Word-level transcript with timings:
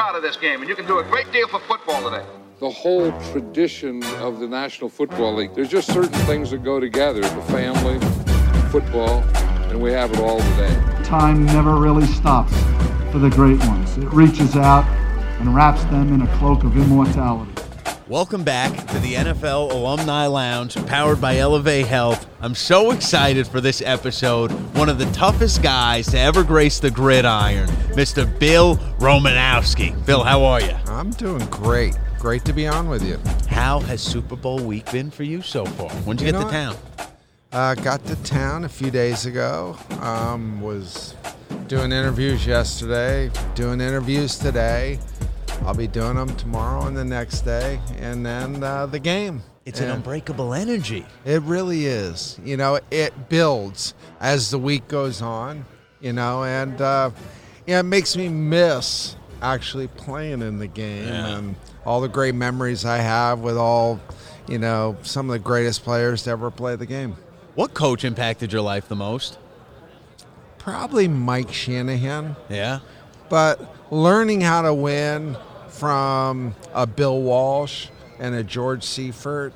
proud 0.00 0.16
of 0.16 0.22
this 0.22 0.38
game, 0.38 0.60
and 0.60 0.68
you 0.70 0.74
can 0.74 0.86
do 0.86 0.98
a 0.98 1.04
great 1.04 1.30
deal 1.30 1.46
for 1.46 1.60
football 1.60 2.02
today. 2.10 2.24
The 2.58 2.70
whole 2.70 3.12
tradition 3.32 4.02
of 4.22 4.40
the 4.40 4.48
National 4.48 4.88
Football 4.88 5.34
League, 5.34 5.54
there's 5.54 5.68
just 5.68 5.92
certain 5.92 6.18
things 6.20 6.52
that 6.52 6.64
go 6.64 6.80
together 6.80 7.20
the 7.20 7.42
family, 7.52 7.98
football, 8.70 9.22
and 9.68 9.78
we 9.78 9.92
have 9.92 10.10
it 10.10 10.20
all 10.20 10.38
today. 10.38 10.74
Time 11.04 11.44
never 11.44 11.76
really 11.76 12.06
stops 12.06 12.54
for 13.12 13.18
the 13.18 13.28
great 13.28 13.58
ones, 13.66 13.98
it 13.98 14.10
reaches 14.10 14.56
out 14.56 14.86
and 15.38 15.54
wraps 15.54 15.84
them 15.84 16.14
in 16.14 16.22
a 16.22 16.36
cloak 16.38 16.64
of 16.64 16.74
immortality. 16.78 17.49
Welcome 18.10 18.42
back 18.42 18.72
to 18.88 18.98
the 18.98 19.14
NFL 19.14 19.70
Alumni 19.70 20.26
Lounge, 20.26 20.74
powered 20.86 21.20
by 21.20 21.36
Elevate 21.36 21.86
Health. 21.86 22.26
I'm 22.40 22.56
so 22.56 22.90
excited 22.90 23.46
for 23.46 23.60
this 23.60 23.80
episode. 23.82 24.50
One 24.74 24.88
of 24.88 24.98
the 24.98 25.08
toughest 25.12 25.62
guys 25.62 26.08
to 26.08 26.18
ever 26.18 26.42
grace 26.42 26.80
the 26.80 26.90
gridiron, 26.90 27.68
Mr. 27.94 28.26
Bill 28.40 28.78
Romanowski. 28.98 29.94
Bill, 30.06 30.24
how 30.24 30.42
are 30.42 30.60
you? 30.60 30.72
I'm 30.88 31.10
doing 31.10 31.46
great. 31.50 31.96
Great 32.18 32.44
to 32.46 32.52
be 32.52 32.66
on 32.66 32.88
with 32.88 33.04
you. 33.04 33.16
How 33.48 33.78
has 33.78 34.02
Super 34.02 34.34
Bowl 34.34 34.58
week 34.58 34.90
been 34.90 35.12
for 35.12 35.22
you 35.22 35.40
so 35.40 35.64
far? 35.64 35.90
When'd 35.90 36.20
you, 36.20 36.26
You 36.26 36.32
get 36.32 36.42
to 36.42 36.50
town? 36.50 36.76
Uh, 37.52 37.76
got 37.76 38.04
to 38.06 38.16
town 38.24 38.64
a 38.64 38.68
few 38.68 38.90
days 38.90 39.24
ago. 39.24 39.76
Um, 40.00 40.60
was 40.60 41.14
doing 41.68 41.92
interviews 41.92 42.44
yesterday. 42.44 43.30
Doing 43.54 43.80
interviews 43.80 44.36
today. 44.36 44.98
I'll 45.64 45.74
be 45.74 45.86
doing 45.86 46.16
them 46.16 46.34
tomorrow 46.36 46.86
and 46.86 46.96
the 46.96 47.04
next 47.04 47.42
day, 47.42 47.80
and 47.98 48.24
then 48.24 48.62
uh, 48.62 48.86
the 48.86 48.98
game. 48.98 49.42
It's 49.66 49.80
an 49.80 49.90
unbreakable 49.90 50.54
energy. 50.54 51.06
It 51.24 51.42
really 51.42 51.86
is. 51.86 52.40
You 52.44 52.56
know, 52.56 52.80
it 52.90 53.28
builds 53.28 53.94
as 54.18 54.50
the 54.50 54.58
week 54.58 54.88
goes 54.88 55.22
on. 55.22 55.64
You 56.00 56.12
know, 56.14 56.44
and 56.44 56.80
uh, 56.80 57.10
yeah, 57.66 57.80
it 57.80 57.84
makes 57.84 58.16
me 58.16 58.28
miss 58.28 59.16
actually 59.42 59.86
playing 59.88 60.40
in 60.42 60.58
the 60.58 60.66
game 60.66 61.06
Yeah. 61.06 61.36
and 61.36 61.54
all 61.84 62.00
the 62.00 62.08
great 62.08 62.34
memories 62.34 62.84
I 62.86 62.96
have 62.98 63.40
with 63.40 63.58
all, 63.58 64.00
you 64.48 64.58
know, 64.58 64.96
some 65.02 65.28
of 65.28 65.32
the 65.34 65.38
greatest 65.38 65.84
players 65.84 66.22
to 66.24 66.30
ever 66.30 66.50
play 66.50 66.74
the 66.76 66.86
game. 66.86 67.16
What 67.54 67.74
coach 67.74 68.02
impacted 68.04 68.50
your 68.52 68.62
life 68.62 68.88
the 68.88 68.96
most? 68.96 69.38
Probably 70.58 71.06
Mike 71.06 71.52
Shanahan, 71.52 72.34
Yeah. 72.48 72.80
but 73.28 73.60
learning 73.92 74.40
how 74.40 74.62
to 74.62 74.72
win 74.74 75.36
from 75.80 76.54
a 76.74 76.86
Bill 76.86 77.22
Walsh 77.22 77.88
and 78.18 78.34
a 78.34 78.44
George 78.44 78.84
Seifert 78.84 79.54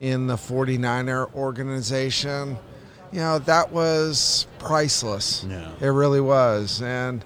in 0.00 0.26
the 0.26 0.36
49er 0.36 1.34
organization, 1.34 2.56
you 3.12 3.18
know, 3.18 3.38
that 3.40 3.72
was 3.72 4.46
priceless. 4.58 5.44
Yeah. 5.46 5.70
It 5.78 5.88
really 5.88 6.22
was. 6.22 6.80
And, 6.80 7.22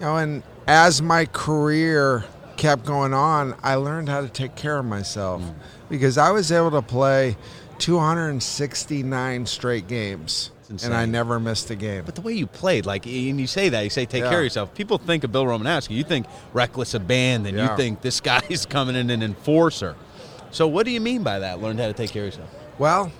you 0.00 0.06
know, 0.06 0.16
and 0.16 0.42
as 0.66 1.02
my 1.02 1.26
career 1.26 2.24
kept 2.56 2.86
going 2.86 3.12
on, 3.12 3.54
I 3.62 3.74
learned 3.74 4.08
how 4.08 4.22
to 4.22 4.30
take 4.30 4.54
care 4.54 4.78
of 4.78 4.86
myself 4.86 5.42
mm. 5.42 5.54
because 5.90 6.16
I 6.16 6.30
was 6.30 6.50
able 6.50 6.70
to 6.70 6.82
play 6.82 7.36
269 7.80 9.44
straight 9.44 9.88
games. 9.88 10.52
And 10.70 10.94
I 10.94 11.04
never 11.06 11.38
missed 11.38 11.70
a 11.70 11.74
game. 11.76 12.04
But 12.04 12.14
the 12.14 12.20
way 12.22 12.32
you 12.32 12.46
played, 12.46 12.86
like, 12.86 13.06
and 13.06 13.40
you 13.40 13.46
say 13.46 13.68
that, 13.68 13.82
you 13.82 13.90
say 13.90 14.06
take 14.06 14.22
Yeah. 14.22 14.30
care 14.30 14.38
of 14.38 14.44
yourself. 14.44 14.74
People 14.74 14.98
think 14.98 15.22
of 15.24 15.30
Bill 15.32 15.44
Romanowski. 15.44 15.90
You 15.90 16.04
think 16.04 16.26
reckless 16.52 16.94
abandon. 16.94 17.56
You 17.58 17.68
think 17.76 18.00
this 18.00 18.20
guy's 18.30 18.64
coming 18.66 18.96
in 18.96 19.10
an 19.10 19.22
enforcer. 19.22 19.94
So 20.50 20.66
what 20.66 20.86
do 20.86 20.92
you 20.92 21.00
mean 21.00 21.22
by 21.22 21.40
that? 21.40 21.60
Learned 21.60 21.80
how 21.80 21.86
to 21.88 21.92
take 21.92 22.10
care 22.10 22.22
of 22.22 22.28
yourself. 22.28 22.48
Well, 22.78 23.12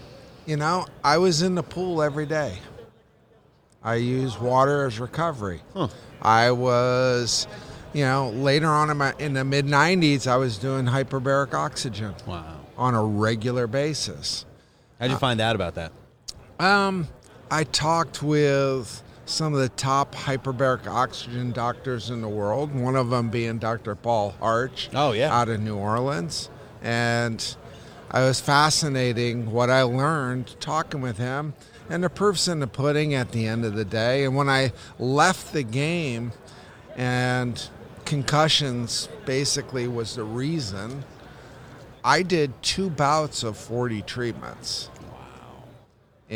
you 0.46 0.56
know, 0.56 0.86
I 1.02 1.18
was 1.18 1.42
in 1.42 1.54
the 1.54 1.62
pool 1.62 2.02
every 2.02 2.26
day. 2.26 2.58
I 3.82 3.96
used 3.96 4.40
water 4.40 4.86
as 4.86 4.98
recovery. 4.98 5.60
Huh. 5.74 5.88
I 6.22 6.52
was, 6.52 7.46
you 7.92 8.04
know, 8.04 8.30
later 8.30 8.68
on 8.68 8.88
in, 8.90 8.96
my, 8.96 9.12
in 9.18 9.34
the 9.34 9.44
mid 9.44 9.66
90s, 9.66 10.26
I 10.26 10.36
was 10.36 10.56
doing 10.56 10.86
hyperbaric 10.86 11.52
oxygen 11.52 12.14
Wow. 12.26 12.60
on 12.78 12.94
a 12.94 13.04
regular 13.04 13.66
basis. 13.66 14.46
How'd 14.98 15.10
you 15.10 15.16
find 15.18 15.40
out 15.40 15.54
about 15.54 15.74
that? 15.74 15.92
Um, 16.58 17.08
I 17.54 17.62
talked 17.62 18.20
with 18.20 19.00
some 19.26 19.54
of 19.54 19.60
the 19.60 19.68
top 19.68 20.12
hyperbaric 20.12 20.88
oxygen 20.88 21.52
doctors 21.52 22.10
in 22.10 22.20
the 22.20 22.28
world, 22.28 22.74
one 22.74 22.96
of 22.96 23.10
them 23.10 23.30
being 23.30 23.58
Dr. 23.58 23.94
Paul 23.94 24.34
Harch 24.40 24.90
Oh, 24.92 25.12
yeah. 25.12 25.32
out 25.32 25.48
of 25.48 25.60
New 25.60 25.76
Orleans. 25.76 26.50
And 26.82 27.56
I 28.10 28.22
was 28.24 28.40
fascinating 28.40 29.52
what 29.52 29.70
I 29.70 29.82
learned 29.82 30.56
talking 30.58 31.00
with 31.00 31.18
him. 31.18 31.54
And 31.88 32.02
the 32.02 32.10
proof's 32.10 32.48
in 32.48 32.58
the 32.58 32.66
pudding 32.66 33.14
at 33.14 33.30
the 33.30 33.46
end 33.46 33.64
of 33.64 33.74
the 33.74 33.84
day. 33.84 34.24
And 34.24 34.34
when 34.34 34.48
I 34.48 34.72
left 34.98 35.52
the 35.52 35.62
game, 35.62 36.32
and 36.96 37.68
concussions 38.04 39.08
basically 39.26 39.86
was 39.86 40.16
the 40.16 40.24
reason, 40.24 41.04
I 42.02 42.22
did 42.22 42.60
two 42.64 42.90
bouts 42.90 43.44
of 43.44 43.56
40 43.56 44.02
treatments 44.02 44.90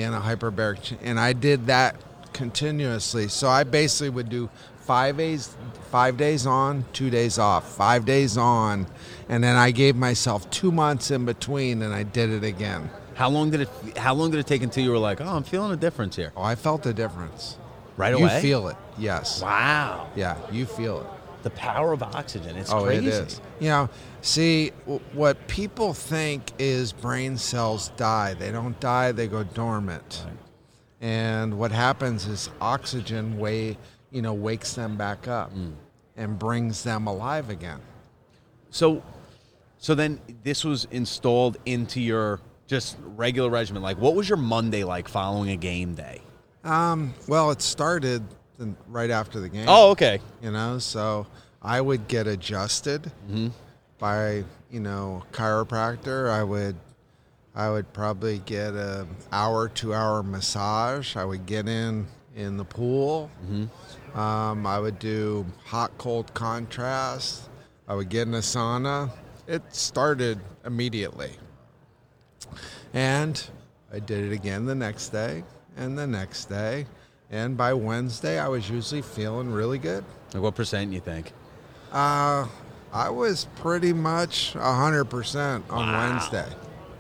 in 0.02 0.14
a 0.14 0.20
hyperbaric, 0.20 0.98
and 1.02 1.18
I 1.18 1.32
did 1.32 1.66
that 1.66 1.96
continuously. 2.32 3.28
So 3.28 3.48
I 3.48 3.64
basically 3.64 4.10
would 4.10 4.28
do 4.28 4.48
five 4.80 5.16
days, 5.16 5.54
five 5.90 6.16
days 6.16 6.46
on, 6.46 6.84
two 6.92 7.10
days 7.10 7.38
off, 7.38 7.76
five 7.76 8.04
days 8.04 8.36
on, 8.36 8.86
and 9.28 9.42
then 9.44 9.56
I 9.56 9.70
gave 9.70 9.96
myself 9.96 10.50
two 10.50 10.72
months 10.72 11.10
in 11.10 11.24
between, 11.24 11.82
and 11.82 11.92
I 11.92 12.04
did 12.04 12.30
it 12.30 12.44
again. 12.44 12.90
How 13.14 13.28
long 13.28 13.50
did 13.50 13.62
it? 13.62 13.98
How 13.98 14.14
long 14.14 14.30
did 14.30 14.40
it 14.40 14.46
take 14.46 14.62
until 14.62 14.84
you 14.84 14.90
were 14.90 14.98
like, 14.98 15.20
oh, 15.20 15.26
I'm 15.26 15.42
feeling 15.42 15.72
a 15.72 15.76
difference 15.76 16.16
here? 16.16 16.32
Oh, 16.36 16.42
I 16.42 16.54
felt 16.54 16.84
the 16.84 16.94
difference. 16.94 17.58
Right 17.96 18.14
away. 18.14 18.32
you 18.32 18.40
feel 18.40 18.68
it, 18.68 18.76
yes. 18.96 19.42
Wow. 19.42 20.08
Yeah, 20.14 20.36
you 20.52 20.66
feel 20.66 21.00
it. 21.00 21.06
The 21.42 21.50
power 21.50 21.92
of 21.92 22.02
oxygen. 22.02 22.56
It's 22.56 22.72
oh, 22.72 22.84
crazy. 22.84 23.08
it 23.08 23.12
is. 23.12 23.40
You 23.58 23.68
know, 23.70 23.90
see, 24.20 24.70
w- 24.80 25.00
what 25.12 25.46
people 25.48 25.94
think 25.94 26.52
is 26.58 26.92
brain 26.92 27.36
cells 27.36 27.88
die. 27.96 28.34
They 28.34 28.50
don't 28.52 28.78
die; 28.80 29.12
they 29.12 29.26
go 29.26 29.44
dormant. 29.44 30.24
And 31.00 31.58
what 31.58 31.70
happens 31.72 32.26
is 32.26 32.50
oxygen 32.60 33.38
way, 33.38 33.78
you 34.10 34.20
know, 34.22 34.34
wakes 34.34 34.74
them 34.74 34.96
back 34.96 35.28
up 35.28 35.54
Mm. 35.54 35.74
and 36.16 36.38
brings 36.38 36.82
them 36.82 37.06
alive 37.06 37.50
again. 37.50 37.80
So, 38.70 39.02
so 39.78 39.94
then 39.94 40.20
this 40.42 40.64
was 40.64 40.86
installed 40.90 41.56
into 41.66 42.00
your 42.00 42.40
just 42.66 42.96
regular 43.16 43.48
regimen. 43.48 43.80
Like, 43.82 43.98
what 43.98 44.14
was 44.14 44.28
your 44.28 44.38
Monday 44.38 44.82
like 44.84 45.08
following 45.08 45.50
a 45.50 45.56
game 45.56 45.94
day? 45.94 46.20
Um, 46.64 47.14
well, 47.28 47.50
it 47.52 47.62
started 47.62 48.22
right 48.88 49.10
after 49.10 49.38
the 49.38 49.48
game. 49.48 49.66
Oh, 49.68 49.90
okay. 49.92 50.18
you 50.42 50.50
know 50.50 50.78
so 50.80 51.26
i 51.62 51.80
would 51.80 52.08
get 52.08 52.26
adjusted 52.26 53.10
by 53.98 54.44
you 54.70 54.80
know 54.80 55.24
chiropractor 55.32 56.30
i 56.30 56.42
would 56.42 56.76
i 57.54 57.68
would 57.68 57.92
probably 57.92 58.38
get 58.40 58.74
a 58.74 59.06
hour 59.32 59.68
two 59.68 59.92
hour 59.94 60.22
massage. 60.22 61.16
I 61.16 61.24
would 61.24 61.46
get 61.46 61.66
in 61.68 62.06
in 62.36 62.56
the 62.56 62.64
pool. 62.64 63.30
Um, 64.14 64.66
i 64.66 64.78
would 64.78 64.98
do 64.98 65.44
hot 65.64 65.90
cold 65.98 66.32
contrast. 66.34 67.48
I 67.88 67.94
would 67.94 68.08
get 68.10 68.28
in 68.28 68.34
a 68.34 68.38
sauna. 68.38 69.10
It 69.46 69.62
started 69.74 70.38
immediately. 70.64 71.32
And 72.94 73.42
i 73.92 73.98
did 73.98 74.30
it 74.30 74.32
again 74.32 74.66
the 74.66 74.74
next 74.74 75.08
day 75.08 75.42
and 75.76 75.98
the 75.98 76.06
next 76.06 76.44
day. 76.46 76.86
And 77.30 77.56
by 77.56 77.74
wednesday 77.74 78.38
i 78.38 78.46
was 78.48 78.70
usually 78.70 79.02
feeling 79.02 79.50
really 79.50 79.78
good. 79.78 80.04
Like, 80.32 80.42
what 80.42 80.54
percent 80.54 80.92
you 80.92 81.00
think? 81.00 81.32
uh, 81.92 82.46
I 82.92 83.10
was 83.10 83.46
pretty 83.56 83.92
much 83.92 84.54
100% 84.54 85.62
on 85.70 85.86
Wow. 85.92 86.08
Wednesday. 86.10 86.46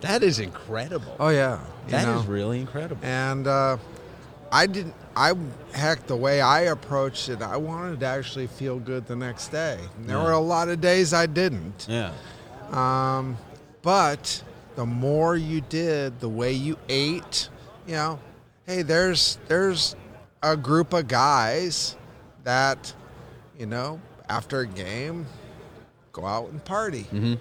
That 0.00 0.22
is 0.22 0.38
incredible. 0.38 1.16
Oh, 1.18 1.28
yeah. 1.28 1.58
that 1.88 2.06
is 2.08 2.24
know. 2.26 2.30
really 2.32 2.60
incredible. 2.60 3.04
And 3.04 3.46
uh, 3.46 3.78
I 4.52 4.66
didn't, 4.66 4.94
I, 5.16 5.32
heck, 5.72 6.06
the 6.06 6.14
way 6.16 6.40
I 6.40 6.60
approached 6.62 7.28
it, 7.28 7.42
I 7.42 7.56
wanted 7.56 8.00
to 8.00 8.06
actually 8.06 8.46
feel 8.46 8.78
good 8.78 9.06
the 9.06 9.16
next 9.16 9.48
day. 9.48 9.78
And 9.96 10.08
there 10.08 10.18
Yeah. 10.18 10.24
were 10.24 10.32
a 10.32 10.38
lot 10.38 10.68
of 10.68 10.80
days 10.80 11.12
I 11.12 11.26
didn't. 11.26 11.86
yeah. 11.88 12.12
Um, 12.70 13.36
but 13.82 14.42
the 14.76 14.84
more 14.86 15.36
you 15.36 15.62
did, 15.62 16.20
the 16.20 16.28
way 16.28 16.52
you 16.52 16.76
ate, 16.88 17.48
you 17.86 17.94
know, 17.94 18.18
hey, 18.66 18.82
there's 18.82 19.38
there's 19.48 19.96
a 20.42 20.54
group 20.56 20.92
of 20.92 21.08
guys 21.08 21.96
that, 22.44 22.92
you 23.58 23.64
know, 23.66 24.00
after 24.28 24.60
a 24.60 24.66
game, 24.66 25.24
go 26.20 26.26
out 26.26 26.50
and 26.50 26.64
party. 26.64 27.04
Mm-hmm. 27.12 27.34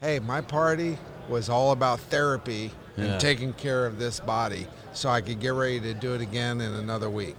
Hey, 0.00 0.18
my 0.18 0.40
party 0.40 0.98
was 1.28 1.48
all 1.48 1.72
about 1.72 2.00
therapy 2.00 2.70
Yeah. 2.96 3.04
and 3.04 3.20
taking 3.20 3.52
care 3.52 3.86
of 3.86 3.98
this 3.98 4.18
body, 4.20 4.66
so 4.92 5.08
I 5.08 5.20
could 5.20 5.40
get 5.40 5.52
ready 5.54 5.80
to 5.80 5.94
do 5.94 6.14
it 6.14 6.20
again 6.20 6.60
in 6.60 6.72
another 6.74 7.08
week. 7.10 7.36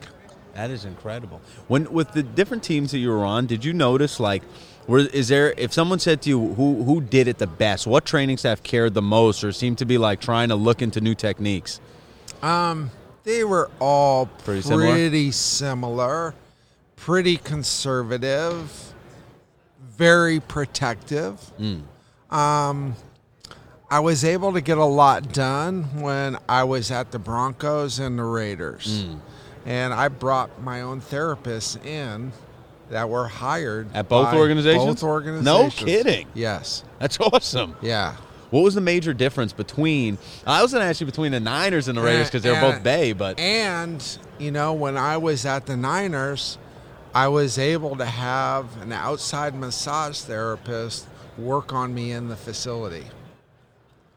That 0.53 0.69
is 0.69 0.85
incredible. 0.85 1.41
When 1.67 1.91
with 1.91 2.11
the 2.13 2.23
different 2.23 2.63
teams 2.63 2.91
that 2.91 2.99
you 2.99 3.09
were 3.09 3.23
on, 3.25 3.45
did 3.47 3.63
you 3.65 3.73
notice 3.73 4.19
like, 4.19 4.43
were 4.87 4.99
is 4.99 5.27
there 5.29 5.53
if 5.57 5.71
someone 5.73 5.99
said 5.99 6.21
to 6.23 6.29
you 6.29 6.53
who 6.55 6.83
who 6.83 6.99
did 7.01 7.27
it 7.27 7.37
the 7.37 7.47
best, 7.47 7.87
what 7.87 8.05
training 8.05 8.37
staff 8.37 8.61
cared 8.63 8.93
the 8.93 9.01
most, 9.01 9.43
or 9.43 9.51
seemed 9.51 9.77
to 9.77 9.85
be 9.85 9.97
like 9.97 10.19
trying 10.19 10.49
to 10.49 10.55
look 10.55 10.81
into 10.81 10.99
new 10.99 11.15
techniques? 11.15 11.79
Um, 12.41 12.91
they 13.23 13.43
were 13.43 13.69
all 13.79 14.25
Pretty 14.25 14.61
pretty 14.67 15.31
similar? 15.31 15.31
similar, 15.31 16.33
pretty 16.97 17.37
conservative. 17.37 18.90
Very 20.01 20.39
protective. 20.39 21.39
Hmm. 21.57 22.35
Um, 22.35 22.95
I 23.87 23.99
was 23.99 24.25
able 24.25 24.53
to 24.53 24.61
get 24.61 24.79
a 24.79 24.85
lot 24.85 25.31
done 25.31 25.83
when 26.01 26.37
I 26.49 26.63
was 26.63 26.89
at 26.89 27.11
the 27.11 27.19
Broncos 27.19 27.99
and 27.99 28.17
the 28.17 28.23
Raiders. 28.23 29.03
Hmm. 29.03 29.17
And 29.63 29.93
I 29.93 30.07
brought 30.07 30.59
my 30.63 30.81
own 30.81 31.01
therapists 31.01 31.85
in 31.85 32.31
that 32.89 33.09
were 33.09 33.27
hired 33.27 33.93
At 33.93 34.09
both 34.09 34.33
organizations? 34.33 34.85
Both 34.85 35.03
organizations. 35.03 35.45
No 35.45 35.69
kidding. 35.69 36.27
Yes. 36.33 36.83
That's 36.97 37.19
awesome. 37.19 37.75
Yeah. 37.79 38.15
What 38.49 38.61
was 38.61 38.73
the 38.73 38.81
major 38.81 39.13
difference 39.13 39.53
between? 39.53 40.17
I 40.47 40.63
was 40.63 40.71
going 40.73 40.83
to 40.83 40.89
ask 40.89 40.99
you 40.99 41.05
between 41.05 41.31
the 41.31 41.39
Niners 41.39 41.87
and 41.87 41.95
the 41.95 42.01
Raiders 42.01 42.25
eh, 42.27 42.29
because 42.29 42.41
they're 42.41 42.59
both 42.59 42.81
Bay, 42.81 43.13
but 43.13 43.39
And, 43.39 44.03
you 44.39 44.51
know, 44.51 44.73
when 44.73 44.97
I 44.97 45.17
was 45.17 45.45
at 45.45 45.67
the 45.67 45.77
Niners, 45.77 46.57
I 47.13 47.27
was 47.27 47.57
able 47.57 47.95
to 47.97 48.05
have 48.05 48.81
an 48.81 48.91
outside 48.93 49.53
massage 49.55 50.19
therapist 50.21 51.07
work 51.37 51.73
on 51.73 51.93
me 51.93 52.11
in 52.11 52.27
the 52.29 52.35
facility. 52.35 53.05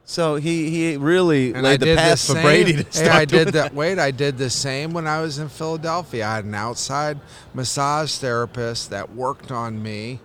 so 0.05 0.37
he 0.37 0.69
he 0.70 0.96
really 0.96 1.55
And 1.55 1.62
laid 1.62 1.82
I 1.82 1.87
the 1.87 1.96
path 1.96 2.11
the 2.11 2.17
for 2.26 2.32
same. 2.35 2.43
Brady 2.43 2.73
to 2.85 2.85
start. 2.93 3.11
hey, 3.12 3.19
I 3.19 3.25
did 3.25 3.49
that. 3.55 3.75
Wait, 3.75 3.99
I 3.99 4.11
did 4.11 4.37
the 4.38 4.50
same 4.50 4.93
when 4.93 5.06
I 5.06 5.20
was 5.20 5.38
in 5.38 5.49
Philadelphia. 5.49 6.26
I 6.26 6.35
had 6.37 6.44
an 6.44 6.55
outside 6.55 7.19
massage 7.55 8.17
therapist 8.17 8.91
that 8.91 9.14
worked 9.14 9.50
on 9.50 9.82
me 9.82 10.20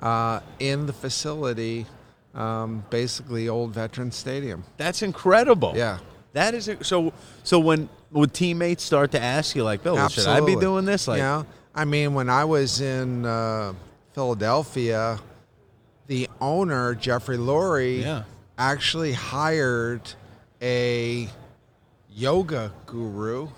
uh, 0.00 0.40
in 0.58 0.86
the 0.86 0.92
facility, 0.92 1.86
um, 2.34 2.84
basically 2.90 3.48
Old 3.48 3.72
Veteran 3.72 4.12
Stadium. 4.12 4.64
That's 4.76 5.02
incredible. 5.02 5.72
Yeah. 5.74 5.98
That 6.34 6.54
is 6.54 6.70
so. 6.82 7.12
So 7.44 7.58
when 7.58 7.88
would 8.12 8.32
teammates 8.34 8.84
start 8.84 9.10
to 9.12 9.20
ask 9.20 9.56
you 9.56 9.64
like, 9.64 9.82
"Bill, 9.82 10.08
should 10.08 10.26
I 10.28 10.40
be 10.40 10.54
doing 10.54 10.84
this?" 10.84 11.08
Like, 11.08 11.18
know, 11.20 11.46
I 11.76 11.84
mean, 11.84 12.14
when 12.14 12.30
I 12.30 12.44
was 12.44 12.80
in 12.80 13.26
uh, 13.26 13.74
Philadelphia, 14.14 15.18
the 16.06 16.28
owner 16.40 16.94
Jeffrey 16.94 17.36
Lurie 17.36 18.00
Yeah. 18.02 18.22
actually 18.56 19.12
hired 19.12 20.00
a 20.62 21.28
yoga 22.10 22.72
guru 22.86 23.48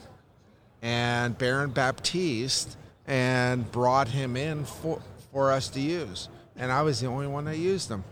and 0.82 1.38
Baron 1.38 1.70
Baptiste 1.70 2.76
and 3.06 3.70
brought 3.70 4.08
him 4.08 4.36
in 4.36 4.64
for 4.64 5.00
for 5.32 5.52
us 5.52 5.68
to 5.68 5.80
use, 5.80 6.28
and 6.56 6.72
I 6.72 6.82
was 6.82 7.00
the 7.00 7.06
only 7.06 7.26
one 7.26 7.44
that 7.44 7.58
used 7.58 7.88
them. 7.90 8.02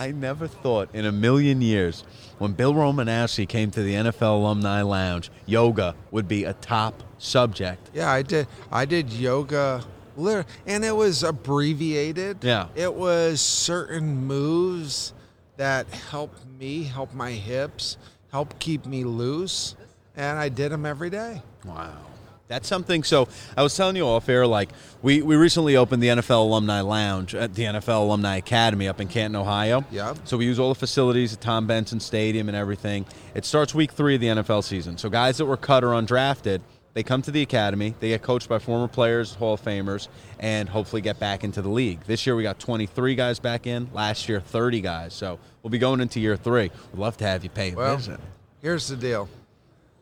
I 0.00 0.12
never 0.12 0.48
thought 0.48 0.94
in 0.94 1.04
a 1.04 1.12
million 1.12 1.60
years 1.60 2.04
when 2.38 2.54
Bill 2.54 2.72
Romanowski 2.72 3.46
came 3.46 3.70
to 3.72 3.82
the 3.82 3.92
NFL 3.92 4.40
Alumni 4.40 4.80
Lounge, 4.80 5.30
yoga 5.44 5.94
would 6.10 6.26
be 6.26 6.44
a 6.44 6.54
top 6.54 7.02
subject. 7.18 7.90
Yeah, 7.92 8.10
I 8.10 8.22
did. 8.22 8.48
I 8.72 8.86
did 8.86 9.12
yoga, 9.12 9.84
and 10.16 10.84
it 10.86 10.96
was 10.96 11.22
abbreviated. 11.22 12.38
Yeah. 12.40 12.68
it 12.74 12.94
was 12.94 13.42
certain 13.42 14.26
moves 14.26 15.12
that 15.58 15.86
helped 15.88 16.46
me, 16.58 16.84
help 16.84 17.12
my 17.12 17.32
hips, 17.32 17.98
help 18.32 18.58
keep 18.58 18.86
me 18.86 19.04
loose, 19.04 19.76
and 20.16 20.38
I 20.38 20.48
did 20.48 20.72
them 20.72 20.86
every 20.86 21.10
day. 21.10 21.42
Wow. 21.66 22.09
That's 22.50 22.66
something. 22.66 23.04
So 23.04 23.28
I 23.56 23.62
was 23.62 23.76
telling 23.76 23.94
you 23.94 24.02
off 24.04 24.28
air, 24.28 24.44
like 24.44 24.70
we, 25.02 25.22
we 25.22 25.36
recently 25.36 25.76
opened 25.76 26.02
the 26.02 26.08
NFL 26.08 26.40
Alumni 26.48 26.80
Lounge 26.80 27.32
at 27.36 27.54
the 27.54 27.62
NFL 27.62 28.00
Alumni 28.02 28.38
Academy 28.38 28.88
up 28.88 29.00
in 29.00 29.06
Canton, 29.06 29.36
Ohio. 29.36 29.84
Yep. 29.92 30.18
So 30.24 30.36
we 30.36 30.46
use 30.46 30.58
all 30.58 30.70
the 30.70 30.74
facilities 30.78 31.32
at 31.32 31.40
Tom 31.40 31.68
Benson 31.68 32.00
Stadium 32.00 32.48
and 32.48 32.56
everything. 32.56 33.06
It 33.36 33.44
starts 33.44 33.72
week 33.72 33.92
three 33.92 34.16
of 34.16 34.20
the 34.20 34.26
NFL 34.26 34.64
season. 34.64 34.98
So 34.98 35.08
guys 35.08 35.38
that 35.38 35.46
were 35.46 35.56
cut 35.56 35.84
or 35.84 35.90
undrafted, 35.90 36.60
they 36.92 37.04
come 37.04 37.22
to 37.22 37.30
the 37.30 37.40
academy. 37.40 37.94
They 38.00 38.08
get 38.08 38.22
coached 38.22 38.48
by 38.48 38.58
former 38.58 38.88
players, 38.88 39.36
Hall 39.36 39.54
of 39.54 39.62
Famers, 39.62 40.08
and 40.40 40.68
hopefully 40.68 41.02
get 41.02 41.20
back 41.20 41.44
into 41.44 41.62
the 41.62 41.68
league. 41.68 42.00
This 42.06 42.26
year 42.26 42.34
we 42.34 42.42
got 42.42 42.58
23 42.58 43.14
guys 43.14 43.38
back 43.38 43.68
in. 43.68 43.88
Last 43.94 44.28
year 44.28 44.40
30 44.40 44.80
guys. 44.80 45.14
So 45.14 45.38
we'll 45.62 45.70
be 45.70 45.78
going 45.78 46.00
into 46.00 46.18
year 46.18 46.36
three. 46.36 46.72
We'd 46.92 46.98
love 47.00 47.16
to 47.18 47.24
have 47.26 47.44
you 47.44 47.50
pay 47.50 47.70
a 47.70 47.76
Well, 47.76 47.96
visit. 47.96 48.18
here's 48.60 48.88
the 48.88 48.96
deal: 48.96 49.28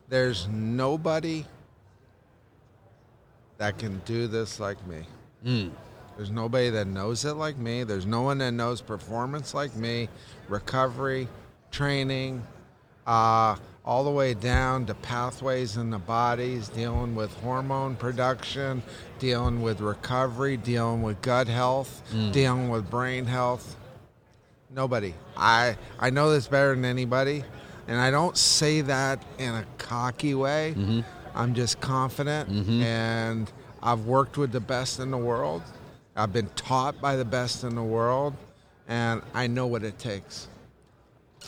there's 0.07 0.47
nobody 0.47 1.45
that 3.59 3.77
can 3.77 4.01
do 4.05 4.25
this 4.25 4.59
like 4.59 4.85
me. 4.87 5.03
Hmm. 5.43 5.67
There's 6.15 6.31
nobody 6.31 6.69
that 6.71 6.87
knows 6.87 7.23
it 7.23 7.33
like 7.33 7.57
me. 7.57 7.83
There's 7.83 8.05
no 8.05 8.21
one 8.21 8.39
that 8.39 8.51
knows 8.51 8.81
performance 8.81 9.53
like 9.53 9.75
me, 9.75 10.09
recovery, 10.47 11.27
training, 11.71 12.45
uh, 13.05 13.55
all 13.85 14.03
the 14.03 14.11
way 14.11 14.33
down 14.33 14.85
to 14.85 14.93
pathways 14.93 15.77
in 15.77 15.89
the 15.89 15.97
bodies, 15.97 16.69
dealing 16.69 17.15
with 17.15 17.33
hormone 17.35 17.95
production, 17.95 18.81
dealing 19.19 19.61
with 19.61 19.81
recovery, 19.81 20.57
dealing 20.57 21.01
with 21.01 21.21
gut 21.21 21.47
health, 21.47 22.01
dealing 22.31 22.69
with 22.69 22.89
brain 22.89 23.25
health. 23.25 23.75
Nobody. 24.69 25.13
I 25.35 25.75
I 25.99 26.11
know 26.11 26.31
this 26.31 26.47
better 26.47 26.75
than 26.75 26.85
anybody, 26.85 27.43
and 27.87 27.99
I 27.99 28.11
don't 28.11 28.37
say 28.37 28.81
that 28.81 29.23
in 29.37 29.53
a 29.55 29.65
cocky 29.77 30.35
way. 30.35 30.75
I'm 31.35 31.53
just 31.53 31.79
confident, 31.79 32.49
mm-hmm. 32.49 32.81
and 32.81 33.51
I've 33.81 34.05
worked 34.05 34.37
with 34.37 34.51
the 34.51 34.59
best 34.59 34.99
in 34.99 35.11
the 35.11 35.17
world. 35.17 35.61
I've 36.15 36.33
been 36.33 36.49
taught 36.55 36.99
by 36.99 37.15
the 37.15 37.25
best 37.25 37.63
in 37.63 37.75
the 37.75 37.83
world, 37.83 38.35
and 38.87 39.21
I 39.33 39.47
know 39.47 39.67
what 39.67 39.83
it 39.83 39.97
takes. 39.99 40.47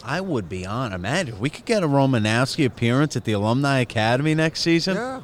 I 0.04 0.22
would 0.22 0.48
be 0.48 0.66
on. 0.66 0.94
Imagine 0.94 1.36
if 1.36 1.39
we 1.39 1.50
could 1.50 1.66
get 1.66 1.83
a 1.83 1.88
Romanowski 1.88 2.66
appearance 2.66 3.16
at 3.16 3.25
the 3.25 3.33
Alumni 3.33 3.80
Academy 3.80 4.33
next 4.33 4.62
season. 4.62 4.95
Yeah. 4.95 5.22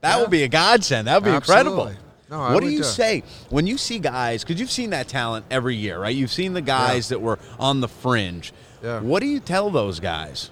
That 0.00 0.16
Yeah. 0.16 0.20
would 0.20 0.30
be 0.30 0.42
a 0.42 0.48
godsend. 0.48 1.06
That 1.06 1.22
would 1.22 1.28
be 1.28 1.34
incredible. 1.34 1.88
Absolutely. 1.88 2.04
No, 2.30 2.52
what 2.52 2.62
do 2.62 2.68
you 2.68 2.78
do 2.78 2.84
say 2.84 3.22
when 3.48 3.66
you 3.66 3.78
see 3.78 3.98
guys? 3.98 4.44
Because 4.44 4.60
you've 4.60 4.70
seen 4.70 4.90
that 4.90 5.08
talent 5.08 5.46
every 5.50 5.76
year, 5.76 5.98
right? 5.98 6.14
You've 6.14 6.32
seen 6.32 6.52
the 6.52 6.60
guys 6.60 7.08
that 7.08 7.22
were 7.22 7.38
on 7.58 7.80
the 7.80 7.88
fringe. 7.88 8.52
Yeah. 8.82 9.00
What 9.00 9.20
do 9.20 9.26
you 9.26 9.40
tell 9.40 9.70
those 9.70 9.98
guys? 9.98 10.50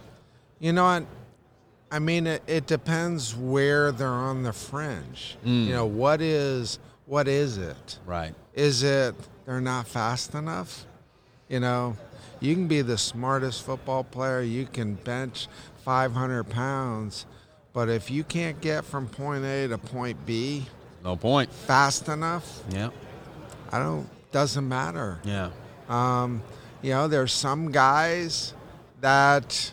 You 0.58 0.72
know 0.72 0.84
what? 0.84 1.04
I 1.90 1.98
mean, 2.00 2.26
it, 2.26 2.42
it 2.46 2.66
depends 2.66 3.34
where 3.34 3.92
they're 3.92 4.08
on 4.08 4.42
the 4.42 4.52
fringe. 4.52 5.36
You 5.44 5.72
know, 5.72 5.86
what 5.86 6.20
is 6.20 6.78
what 7.06 7.28
is 7.28 7.58
it? 7.58 7.98
Right. 8.04 8.34
Is 8.54 8.82
it 8.82 9.14
they're 9.44 9.60
not 9.60 9.86
fast 9.86 10.34
enough? 10.34 10.84
You 11.48 11.60
know, 11.60 11.96
you 12.40 12.54
can 12.54 12.66
be 12.66 12.82
the 12.82 12.98
smartest 12.98 13.62
football 13.62 14.02
player, 14.02 14.40
you 14.42 14.66
can 14.66 14.94
bench 14.94 15.46
500 15.84 16.44
pounds, 16.50 17.24
but 17.72 17.88
if 17.88 18.10
you 18.10 18.24
can't 18.24 18.60
get 18.60 18.84
from 18.84 19.06
point 19.06 19.44
A 19.44 19.68
to 19.68 19.78
point 19.78 20.26
B 20.26 20.66
No 21.04 21.14
point. 21.14 21.52
fast 21.52 22.08
enough, 22.08 22.62
Yeah. 22.70 22.90
I 23.70 23.78
don't, 23.78 24.08
doesn't 24.32 24.68
matter. 24.68 25.20
Yeah. 25.24 25.50
Um, 25.88 26.42
you 26.82 26.90
know, 26.90 27.06
there's 27.06 27.32
some 27.32 27.70
guys 27.70 28.52
that, 29.00 29.72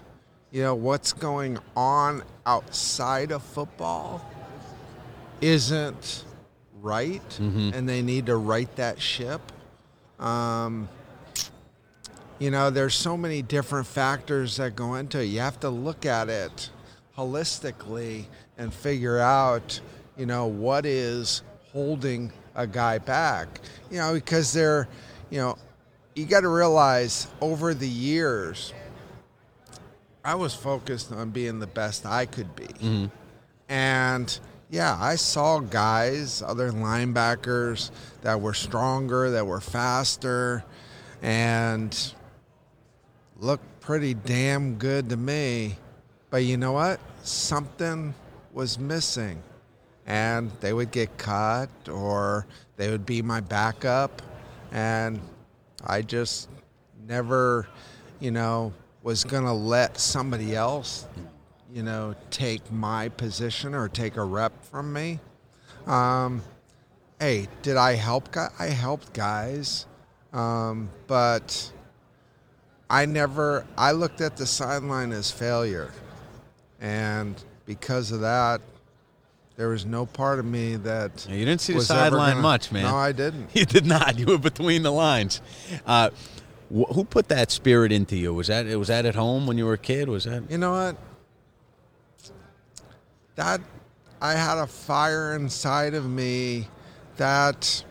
you 0.54 0.62
know, 0.62 0.76
what's 0.76 1.12
going 1.14 1.58
on 1.76 2.24
outside 2.46 3.32
of 3.32 3.42
football 3.42 4.24
isn't 5.42 6.24
right, 6.80 7.40
and 7.74 7.90
they 7.90 8.02
need 8.04 8.28
to 8.28 8.36
right 8.36 8.74
that 8.76 9.02
ship. 9.02 9.42
Um, 10.20 10.88
you 12.38 12.52
know, 12.52 12.70
there's 12.70 12.94
so 12.94 13.18
many 13.18 13.42
different 13.42 13.88
factors 13.88 14.58
that 14.58 14.76
go 14.76 14.94
into 14.96 15.20
it. 15.20 15.26
You 15.26 15.40
have 15.40 15.60
to 15.62 15.70
look 15.70 16.06
at 16.06 16.30
it 16.30 16.70
holistically 17.18 18.26
and 18.58 18.72
figure 18.72 19.18
out, 19.18 19.80
you 20.18 20.28
know, 20.28 20.46
what 20.46 20.86
is 20.86 21.42
holding 21.72 22.32
a 22.54 22.68
guy 22.68 23.00
back. 23.00 23.48
You 23.90 23.98
know, 23.98 24.14
because 24.14 24.54
they're, 24.54 24.88
you 25.32 25.40
know, 25.40 25.58
you 26.16 26.26
got 26.26 26.42
to 26.42 26.50
realize 26.50 27.28
over 27.42 27.74
the 27.74 27.90
years, 27.90 28.72
I 30.26 30.36
was 30.36 30.56
focused 30.56 31.12
on 31.12 31.32
being 31.32 31.60
the 31.60 31.68
best 31.68 32.06
I 32.06 32.26
could 32.26 32.56
be. 32.56 32.66
Mm-hmm. 32.66 33.06
And 33.68 34.40
yeah, 34.70 34.98
I 35.00 35.16
saw 35.16 35.60
guys, 35.60 36.42
other 36.42 36.72
linebackers 36.72 37.92
that 38.22 38.40
were 38.40 38.54
stronger, 38.54 39.32
that 39.32 39.46
were 39.46 39.62
faster, 39.62 40.64
and 41.22 42.14
looked 43.38 43.82
pretty 43.82 44.14
damn 44.14 44.76
good 44.76 45.10
to 45.10 45.18
me. 45.18 45.78
But 46.30 46.46
you 46.46 46.58
know 46.58 46.72
what? 46.72 47.00
Something 47.24 48.14
was 48.54 48.80
missing. 48.80 49.44
And 50.06 50.52
they 50.60 50.74
would 50.74 50.92
get 50.92 51.18
cut 51.18 51.70
or 51.88 52.46
they 52.78 52.90
would 52.90 53.06
be 53.06 53.22
my 53.22 53.42
backup. 53.42 54.22
And 54.72 55.20
I 55.86 56.02
just 56.02 56.50
never, 57.08 57.68
you 58.20 58.32
know, 58.32 58.74
was 59.04 59.24
going 59.24 59.44
to 59.44 59.54
let 59.54 60.00
somebody 60.00 60.56
else, 60.56 61.06
you 61.74 61.84
know, 61.84 62.16
take 62.32 62.72
my 62.72 63.10
position 63.10 63.76
or 63.76 63.90
take 63.90 64.16
a 64.18 64.24
rep 64.24 64.64
from 64.66 64.92
me. 64.94 65.20
Um, 65.86 66.42
hey, 67.20 67.48
did 67.62 67.76
I 67.78 67.94
help? 67.96 68.32
gu- 68.32 68.48
I 68.58 68.68
helped 68.68 69.14
guys, 69.14 69.86
um, 70.32 70.90
but 71.08 71.72
I 72.90 73.06
never. 73.06 73.66
I 73.78 73.92
looked 73.92 74.22
at 74.22 74.38
the 74.38 74.46
sideline 74.46 75.12
as 75.12 75.30
failure, 75.32 75.92
and 76.80 77.36
because 77.66 78.12
of 78.12 78.22
that, 78.22 78.62
There 79.56 79.70
was 79.70 79.86
no 79.86 80.08
part 80.08 80.40
of 80.40 80.46
me 80.46 80.78
that 80.78 81.28
Yeah, 81.30 81.36
you 81.36 81.46
didn't 81.46 81.62
see 81.62 81.74
the 81.74 81.82
sideline 81.82 82.40
much, 82.40 82.72
man. 82.72 82.84
No, 82.84 82.96
I 82.98 83.12
didn't. 83.12 83.50
You 83.54 83.66
did 83.66 83.86
not. 83.86 84.18
You 84.18 84.26
were 84.26 84.40
between 84.40 84.82
the 84.82 84.92
lines. 84.92 85.42
Uh, 85.86 86.10
wh- 86.70 86.92
who 86.94 87.04
put 87.04 87.28
that 87.30 87.52
spirit 87.52 87.92
into 87.92 88.16
you? 88.16 88.34
Was 88.34 88.48
that 88.48 88.66
was 88.78 88.88
that 88.90 89.06
at 89.06 89.16
home 89.16 89.48
when 89.48 89.58
you 89.58 89.66
were 89.66 89.74
a 89.74 89.78
kid? 89.78 90.10
Was 90.10 90.26
that? 90.26 90.50
You 90.50 90.58
know 90.58 90.72
what? 90.72 90.98
That 93.36 93.62
I 94.22 94.34
had 94.34 94.58
a 94.58 94.68
fire 94.68 95.36
inside 95.36 95.94
of 95.94 96.10
me 96.10 96.68
that 97.18 97.84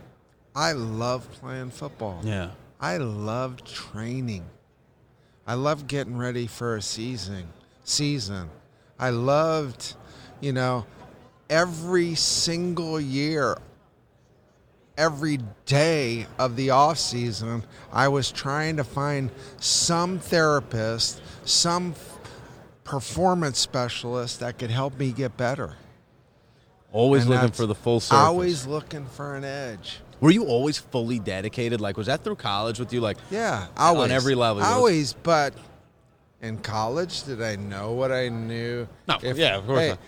I 0.54 0.72
love 0.72 1.30
playing 1.32 1.70
football. 1.70 2.20
Yeah. 2.24 2.50
I 2.80 2.96
loved 2.96 3.66
training. 3.66 4.44
I 5.46 5.54
loved 5.54 5.86
getting 5.86 6.16
ready 6.16 6.46
for 6.46 6.76
a 6.76 6.82
season. 6.82 7.48
Season. 7.84 8.48
I 8.98 9.10
loved, 9.10 9.94
you 10.40 10.52
know, 10.52 10.86
every 11.50 12.14
single 12.14 13.00
year, 13.00 13.58
every 15.02 15.38
day 15.66 16.26
of 16.38 16.54
the 16.54 16.70
off 16.70 16.96
season, 16.98 17.64
I 17.92 18.06
was 18.06 18.30
trying 18.30 18.76
to 18.76 18.84
find 18.84 19.30
some 19.58 20.20
therapist, 20.20 21.20
some 21.44 21.90
f- 21.92 22.18
performance 22.84 23.58
specialist 23.58 24.38
that 24.40 24.58
could 24.58 24.70
help 24.70 24.96
me 24.98 25.10
get 25.10 25.36
better. 25.36 25.74
Always 26.92 27.22
And 27.22 27.30
looking 27.30 27.50
for 27.50 27.66
the 27.66 27.74
full 27.74 27.98
surface. 27.98 28.18
Always 28.24 28.66
looking 28.66 29.06
for 29.06 29.34
an 29.34 29.44
edge. 29.44 29.98
Were 30.20 30.30
you 30.30 30.44
always 30.44 30.78
fully 30.78 31.18
dedicated? 31.18 31.80
Like, 31.80 31.96
was 31.96 32.06
that 32.06 32.22
through 32.22 32.36
college 32.36 32.78
with 32.78 32.92
you? 32.92 33.00
Like, 33.00 33.16
Yeah, 33.30 33.66
On 33.76 33.96
always. 33.96 34.12
every 34.12 34.36
level, 34.36 34.62
Always, 34.62 35.14
but 35.14 35.52
in 36.40 36.58
college, 36.58 37.24
did 37.24 37.42
I 37.42 37.56
know 37.56 37.90
what 37.92 38.12
I 38.12 38.28
knew? 38.28 38.86
No, 39.08 39.18
yeah, 39.20 39.56
of 39.56 39.66
course 39.66 39.88
not. 39.90 39.98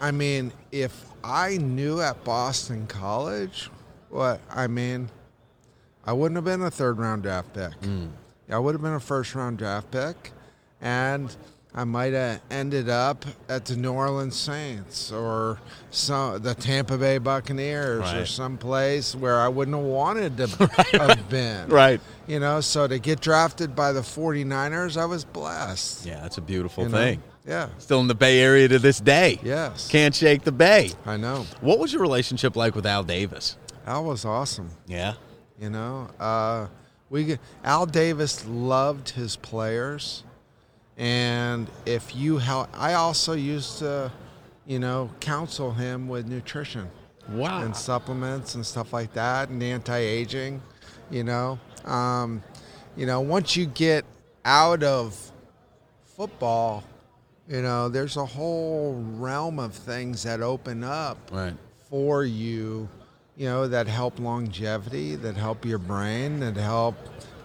I 0.00 0.10
mean, 0.10 0.52
if 0.72 1.04
I 1.22 1.58
knew 1.58 2.00
at 2.00 2.24
Boston 2.24 2.86
College, 2.88 3.70
what 4.10 4.40
I 4.50 4.66
mean, 4.66 5.08
I 6.04 6.12
wouldn't 6.12 6.36
have 6.36 6.44
been 6.44 6.62
a 6.62 6.70
third 6.70 6.98
round 6.98 7.22
draft 7.22 7.52
pick. 7.54 7.72
Hmm. 7.84 8.06
I 8.50 8.58
would 8.58 8.74
have 8.74 8.82
been 8.82 8.94
a 8.94 9.00
first 9.00 9.34
round 9.34 9.58
draft 9.58 9.90
pick, 9.90 10.32
and 10.80 11.34
I 11.72 11.84
might 11.84 12.12
have 12.14 12.40
ended 12.50 12.88
up 12.88 13.24
at 13.48 13.64
the 13.66 13.76
New 13.76 13.92
Orleans 13.92 14.34
Saints 14.34 15.12
or 15.12 15.60
some 15.90 16.42
the 16.42 16.54
Tampa 16.54 16.98
Bay 16.98 17.18
Buccaneers 17.18 18.00
or 18.00 18.18
Right. 18.18 18.26
some 18.26 18.58
place 18.58 19.14
where 19.14 19.38
I 19.38 19.46
wouldn't 19.46 19.76
have 19.76 19.86
wanted 19.86 20.36
to 20.38 20.46
have 20.98 21.28
been. 21.30 21.68
Right. 21.68 22.00
You 22.26 22.40
know, 22.40 22.60
so 22.60 22.88
to 22.88 22.98
get 22.98 23.20
drafted 23.20 23.76
by 23.76 23.92
the 23.92 24.00
49ers, 24.00 24.96
I 24.96 25.04
was 25.04 25.24
blessed. 25.24 26.06
yeah, 26.06 26.20
that's 26.22 26.38
a 26.38 26.42
beautiful 26.42 26.84
you 26.84 26.90
know? 26.90 26.96
thing. 26.98 27.22
Yeah. 27.46 27.68
Still 27.78 28.00
in 28.00 28.08
the 28.08 28.14
Bay 28.14 28.40
Area 28.40 28.66
to 28.68 28.78
this 28.80 28.98
day. 29.00 29.38
Yes. 29.42 29.88
Can't 29.88 30.14
shake 30.14 30.42
the 30.42 30.52
Bay. 30.52 30.90
I 31.06 31.16
know. 31.16 31.46
What 31.60 31.78
was 31.78 31.92
your 31.92 32.02
relationship 32.02 32.54
like 32.56 32.74
with 32.74 32.84
Al 32.86 33.02
Davis? 33.04 33.56
Al 33.86 34.04
was 34.04 34.24
awesome. 34.24 34.70
Yeah. 34.86 35.14
You 35.58 35.70
know, 35.70 36.08
uh, 36.18 36.68
we 37.10 37.38
Al 37.64 37.86
Davis 37.86 38.46
loved 38.46 39.10
his 39.10 39.36
players, 39.36 40.24
and 40.96 41.68
if 41.86 42.14
you 42.16 42.38
help, 42.38 42.68
I 42.78 42.94
also 42.94 43.32
used 43.34 43.78
to, 43.80 44.10
you 44.66 44.78
know, 44.78 45.10
counsel 45.20 45.72
him 45.72 46.08
with 46.08 46.26
nutrition 46.28 46.88
Wow. 47.28 47.62
and 47.62 47.76
supplements 47.76 48.54
and 48.54 48.64
stuff 48.64 48.92
like 48.92 49.12
that, 49.14 49.48
and 49.50 49.62
anti-aging. 49.62 50.62
You 51.10 51.24
know, 51.24 51.58
um, 51.84 52.42
you 52.96 53.04
know, 53.06 53.20
once 53.20 53.56
you 53.56 53.66
get 53.66 54.04
out 54.44 54.82
of 54.82 55.32
football, 56.04 56.84
you 57.48 57.62
know, 57.62 57.88
there's 57.88 58.16
a 58.16 58.24
whole 58.24 58.94
realm 59.16 59.58
of 59.58 59.74
things 59.74 60.22
that 60.22 60.40
open 60.40 60.84
up 60.84 61.18
Right. 61.32 61.54
for 61.88 62.24
you, 62.24 62.88
you 63.36 63.46
know, 63.46 63.66
that 63.68 63.86
help 63.86 64.18
longevity, 64.18 65.16
that 65.16 65.36
help 65.36 65.64
your 65.64 65.78
brain, 65.78 66.40
that 66.40 66.56
help 66.56 66.96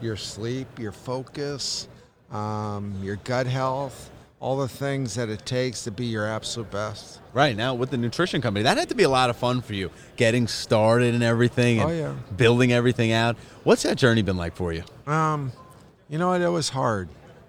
your 0.02 0.18
sleep, 0.18 0.80
your 0.80 0.92
focus, 0.92 1.88
um, 2.32 2.94
your 3.02 3.16
gut 3.18 3.48
health, 3.48 4.12
all 4.42 4.58
the 4.58 4.68
things 4.68 5.16
that 5.16 5.30
it 5.30 5.46
takes 5.46 5.84
to 5.86 5.92
be 5.92 6.06
your 6.06 6.28
absolute 6.28 6.70
best. 6.70 7.22
Right 7.34 7.56
now 7.56 7.74
with 7.74 7.90
the 7.92 7.98
nutrition 7.98 8.42
company, 8.42 8.64
that 8.64 8.78
had 8.78 8.90
to 8.90 8.96
be 8.96 9.04
a 9.04 9.10
lot 9.10 9.30
of 9.30 9.38
fun 9.38 9.62
for 9.62 9.74
you, 9.74 9.90
getting 10.18 10.48
started 10.48 11.14
and 11.14 11.24
everything, 11.24 11.80
and 11.80 11.90
Oh, 11.90 11.94
yeah. 11.94 12.14
building 12.36 12.74
everything 12.74 13.12
out. 13.12 13.38
What's 13.64 13.84
that 13.84 13.98
journey 13.98 14.22
been 14.22 14.38
like 14.38 14.56
for 14.56 14.74
you? 14.74 14.84
Um, 15.08 15.52
you 16.10 16.18
know 16.18 16.28
what? 16.30 16.42
It 16.42 16.50
was 16.50 16.70
hard. 16.70 17.08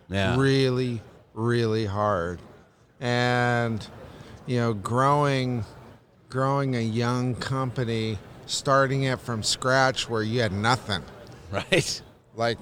Yeah. 0.09 0.38
Really, 0.38 1.02
really 1.35 1.85
hard. 1.87 2.38
And, 3.00 3.87
you 4.47 4.59
know, 4.59 4.73
growing, 4.73 5.64
growing 6.37 6.76
a 6.76 6.81
young 6.81 7.35
company, 7.37 8.19
starting 8.45 9.05
it 9.05 9.19
from 9.19 9.43
scratch 9.43 10.07
where 10.07 10.23
you 10.23 10.38
had 10.43 10.52
nothing. 10.52 11.02
Right. 11.50 12.02
like 12.35 12.59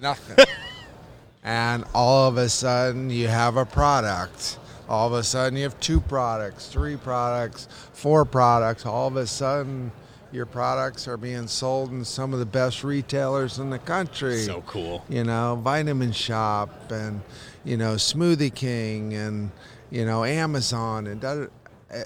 nothing. 0.00 0.46
and 1.44 1.84
all 1.94 2.26
of 2.26 2.38
a 2.38 2.48
sudden 2.48 3.10
you 3.10 3.28
have 3.28 3.58
a 3.58 3.66
product. 3.66 4.58
All 4.88 5.08
of 5.08 5.12
a 5.12 5.22
sudden 5.22 5.58
you 5.58 5.64
have 5.64 5.78
two 5.78 6.00
products, 6.00 6.68
three 6.68 6.96
products, 6.96 7.68
four 7.92 8.24
products. 8.24 8.86
All 8.86 9.08
of 9.08 9.16
a 9.16 9.26
sudden 9.26 9.92
your 10.32 10.46
products 10.46 11.06
are 11.06 11.18
being 11.18 11.48
sold 11.48 11.90
in 11.90 12.02
some 12.02 12.32
of 12.32 12.38
the 12.38 12.46
best 12.46 12.82
retailers 12.82 13.58
in 13.58 13.68
the 13.68 13.78
country. 13.78 14.38
So 14.38 14.62
cool. 14.66 15.04
You 15.10 15.24
know, 15.24 15.60
Vitamin 15.62 16.12
Shoppe 16.12 16.90
and 16.90 17.20
you 17.62 17.76
know 17.76 17.96
Smoothie 17.96 18.54
King 18.54 19.12
and 19.12 19.50
you 19.90 20.06
know 20.06 20.24
Amazon 20.24 21.08
and 21.08 21.20
da- 21.20 21.48
eh, 21.90 22.04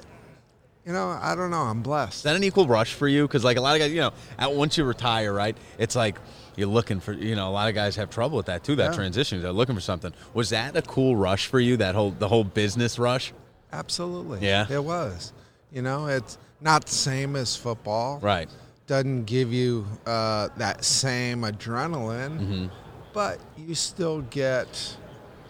you 0.87 0.93
know 0.93 1.09
I 1.21 1.35
don't 1.35 1.51
know. 1.51 1.63
I'm 1.63 1.83
blessed. 1.83 2.17
Is 2.17 2.23
that 2.23 2.37
an 2.37 2.45
equal 2.45 2.67
rush 2.67 2.95
for 2.95 3.07
you? 3.09 3.27
Because 3.27 3.45
like 3.45 3.57
a 3.57 3.61
lot 3.61 3.75
of 3.75 3.81
guys, 3.81 3.91
you 3.93 4.01
know, 4.01 4.13
at, 4.39 4.53
once 4.53 4.77
you 4.79 4.85
retire, 4.85 5.33
right? 5.33 5.57
It's 5.79 5.95
like 5.97 6.17
you're 6.57 6.69
looking 6.69 7.01
for, 7.01 7.13
you 7.13 7.37
know, 7.37 7.49
a 7.49 7.51
lot 7.51 7.69
of 7.69 7.75
guys 7.75 7.97
have 7.97 8.11
trouble 8.11 8.37
with 8.37 8.47
that 8.47 8.65
too. 8.65 8.77
That 8.77 8.91
Yeah. 8.91 8.97
transition, 8.97 9.41
they're 9.43 9.53
looking 9.53 9.75
for 9.75 9.81
something. 9.81 10.13
Was 10.35 10.51
that 10.51 10.77
a 10.77 10.83
cool 10.83 11.17
rush 11.17 11.47
for 11.47 11.61
you? 11.61 11.77
That 11.77 11.95
whole 11.95 12.11
the 12.11 12.29
whole 12.29 12.45
business 12.45 12.99
rush? 12.99 13.33
Absolutely. 13.73 14.41
Yeah. 14.47 14.67
It 14.71 14.83
was. 14.83 15.33
You 15.73 15.83
know, 15.83 16.07
it's 16.07 16.37
not 16.61 16.87
the 16.87 16.93
same 16.95 17.37
as 17.37 17.57
football. 17.57 18.19
Right. 18.21 18.49
Doesn't 18.87 19.25
give 19.27 19.53
you 19.53 19.87
uh, 20.07 20.49
that 20.57 20.85
same 20.85 21.43
adrenaline, 21.43 22.41
Mm-hmm. 22.41 22.67
but 23.15 23.39
you 23.57 23.77
still 23.77 24.23
get, 24.23 24.97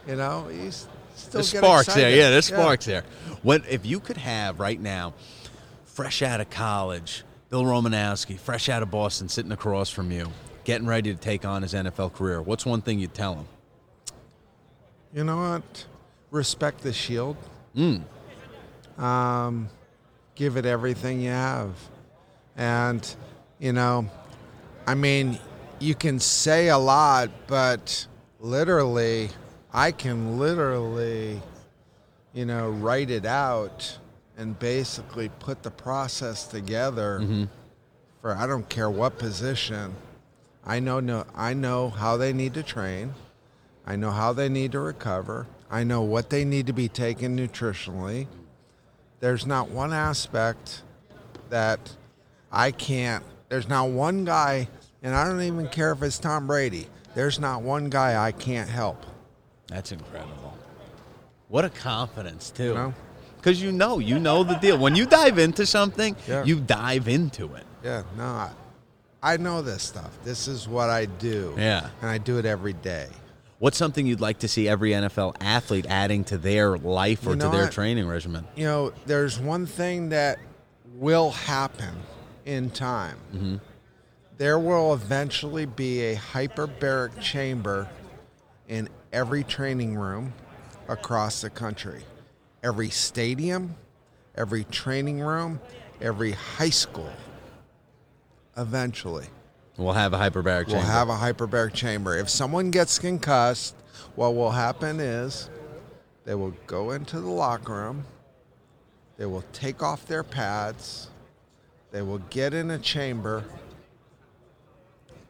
you 0.06 0.16
know, 0.16 0.49
you 0.50 0.70
still 1.20 1.40
The 1.40 1.46
sparks 1.46 1.94
there, 1.94 2.10
yeah, 2.10 2.30
there's 2.30 2.46
sparks 2.46 2.86
there. 2.86 3.04
What 3.42 3.62
if 3.68 3.86
you 3.86 4.00
could 4.00 4.16
have 4.16 4.60
right 4.60 4.80
now, 4.80 5.14
fresh 5.84 6.22
out 6.22 6.40
of 6.40 6.50
college, 6.50 7.24
Bill 7.48 7.64
Romanowski, 7.64 8.38
fresh 8.38 8.68
out 8.68 8.82
of 8.82 8.90
Boston, 8.90 9.28
sitting 9.28 9.52
across 9.52 9.90
from 9.90 10.10
you, 10.10 10.30
getting 10.64 10.86
ready 10.86 11.12
to 11.12 11.18
take 11.18 11.44
on 11.44 11.62
his 11.62 11.74
NFL 11.74 12.12
career? 12.14 12.42
What's 12.42 12.66
one 12.66 12.82
thing 12.82 12.98
you'd 12.98 13.14
tell 13.14 13.34
him? 13.34 13.46
You 15.12 15.24
know 15.24 15.36
what? 15.36 15.86
Respect 16.30 16.82
the 16.82 16.92
shield. 16.92 17.36
Mm. 17.74 18.02
Um, 18.98 19.68
give 20.34 20.56
it 20.56 20.66
everything 20.66 21.20
you 21.20 21.30
have. 21.30 21.72
And, 22.56 23.16
you 23.58 23.72
know, 23.72 24.08
I 24.86 24.94
mean, 24.94 25.38
you 25.80 25.94
can 25.94 26.20
say 26.20 26.68
a 26.68 26.78
lot, 26.78 27.30
but 27.46 28.06
literally, 28.38 29.30
I 29.72 29.92
can 29.92 30.38
literally, 30.38 31.40
you 32.32 32.44
know, 32.44 32.70
write 32.70 33.10
it 33.10 33.24
out 33.24 33.98
and 34.36 34.58
basically 34.58 35.28
put 35.38 35.62
the 35.62 35.70
process 35.70 36.46
together 36.46 37.20
mm-hmm. 37.22 37.44
for 38.20 38.34
I 38.36 38.46
don't 38.46 38.68
care 38.68 38.90
what 38.90 39.18
position. 39.18 39.94
I 40.64 40.80
know 40.80 41.00
no 41.00 41.24
I 41.34 41.54
know 41.54 41.88
how 41.88 42.16
they 42.16 42.32
need 42.32 42.54
to 42.54 42.62
train. 42.62 43.14
I 43.86 43.96
know 43.96 44.10
how 44.10 44.32
they 44.32 44.48
need 44.48 44.72
to 44.72 44.80
recover. 44.80 45.46
I 45.70 45.84
know 45.84 46.02
what 46.02 46.30
they 46.30 46.44
need 46.44 46.66
to 46.66 46.72
be 46.72 46.88
taken 46.88 47.36
nutritionally. 47.36 48.26
There's 49.20 49.46
not 49.46 49.68
one 49.68 49.92
aspect 49.92 50.82
that 51.48 51.96
I 52.50 52.72
can't. 52.72 53.24
There's 53.48 53.68
not 53.68 53.90
one 53.90 54.24
guy, 54.24 54.68
and 55.02 55.14
I 55.14 55.26
don't 55.26 55.42
even 55.42 55.68
care 55.68 55.92
if 55.92 56.02
it's 56.02 56.18
Tom 56.18 56.46
Brady. 56.46 56.88
There's 57.14 57.38
not 57.38 57.62
one 57.62 57.90
guy 57.90 58.24
I 58.24 58.32
can't 58.32 58.68
help. 58.68 59.04
That's 59.70 59.92
incredible. 59.92 60.56
What 61.48 61.64
a 61.64 61.70
confidence 61.70 62.50
too. 62.50 62.64
You 62.64 62.74
know? 62.74 62.94
Because 63.36 63.62
you 63.62 63.72
know, 63.72 63.98
you 63.98 64.18
know 64.18 64.44
the 64.44 64.54
deal. 64.56 64.76
When 64.76 64.94
you 64.94 65.06
dive 65.06 65.38
into 65.38 65.64
something, 65.64 66.14
Yeah. 66.28 66.44
you 66.44 66.60
dive 66.60 67.08
into 67.08 67.54
it. 67.54 67.64
Yeah, 67.82 68.02
no, 68.16 68.24
I, 68.24 68.50
I 69.22 69.36
know 69.38 69.62
this 69.62 69.82
stuff. 69.82 70.10
This 70.24 70.46
is 70.46 70.68
what 70.68 70.90
I 70.90 71.06
do. 71.06 71.54
Yeah. 71.56 71.88
And 72.02 72.10
I 72.10 72.18
do 72.18 72.38
it 72.38 72.44
every 72.44 72.74
day. 72.74 73.08
What's 73.58 73.76
something 73.78 74.06
you'd 74.06 74.20
like 74.20 74.38
to 74.40 74.48
see 74.48 74.68
every 74.68 74.90
NFL 74.90 75.36
athlete 75.40 75.86
adding 75.88 76.24
to 76.24 76.38
their 76.38 76.76
life 76.78 77.26
or 77.26 77.30
You 77.30 77.36
to 77.40 77.48
their 77.48 77.62
what? 77.64 77.72
training 77.72 78.06
regimen? 78.08 78.46
You 78.56 78.64
know, 78.64 78.92
there's 79.06 79.38
one 79.38 79.66
thing 79.66 80.10
that 80.10 80.38
will 80.96 81.30
happen 81.30 81.94
in 82.46 82.70
time. 82.70 83.16
Mm-hmm. 83.34 83.56
There 84.38 84.58
will 84.58 84.94
eventually 84.94 85.66
be 85.66 86.00
a 86.02 86.16
hyperbaric 86.16 87.20
chamber 87.20 87.88
in 88.68 88.88
every 89.12 89.45
training 89.45 89.95
room 89.97 90.33
across 90.88 91.40
the 91.40 91.50
country. 91.50 92.02
Every 92.62 92.90
stadium, 92.90 93.76
every 94.37 94.64
training 94.64 95.21
room, 95.21 95.61
every 96.00 96.33
high 96.33 96.71
school. 96.71 97.11
Eventually, 98.57 99.26
We'll 99.76 99.95
have 99.95 100.12
a 100.12 100.19
hyperbaric 100.19 100.67
we'll 100.67 100.76
chamber. 100.76 100.93
have 100.93 101.09
a 101.09 101.17
hyperbaric 101.17 101.73
chamber. 101.73 102.14
If 102.19 102.29
someone 102.29 102.71
gets 102.71 102.99
concussed, 102.99 103.75
what 104.14 104.35
will 104.35 104.50
happen 104.50 105.00
is 105.00 105.49
they 106.26 106.35
will 106.35 106.55
go 106.67 106.90
into 106.90 107.19
the 107.19 107.31
locker 107.31 107.73
room, 107.73 108.05
they 109.17 109.25
will 109.25 109.45
take 109.55 109.83
off 109.83 110.07
their 110.07 110.23
pads, 110.23 111.09
they 111.93 112.02
will 112.02 112.19
get 112.29 112.52
in 112.52 112.71
a 112.71 112.79
chamber. 112.79 113.45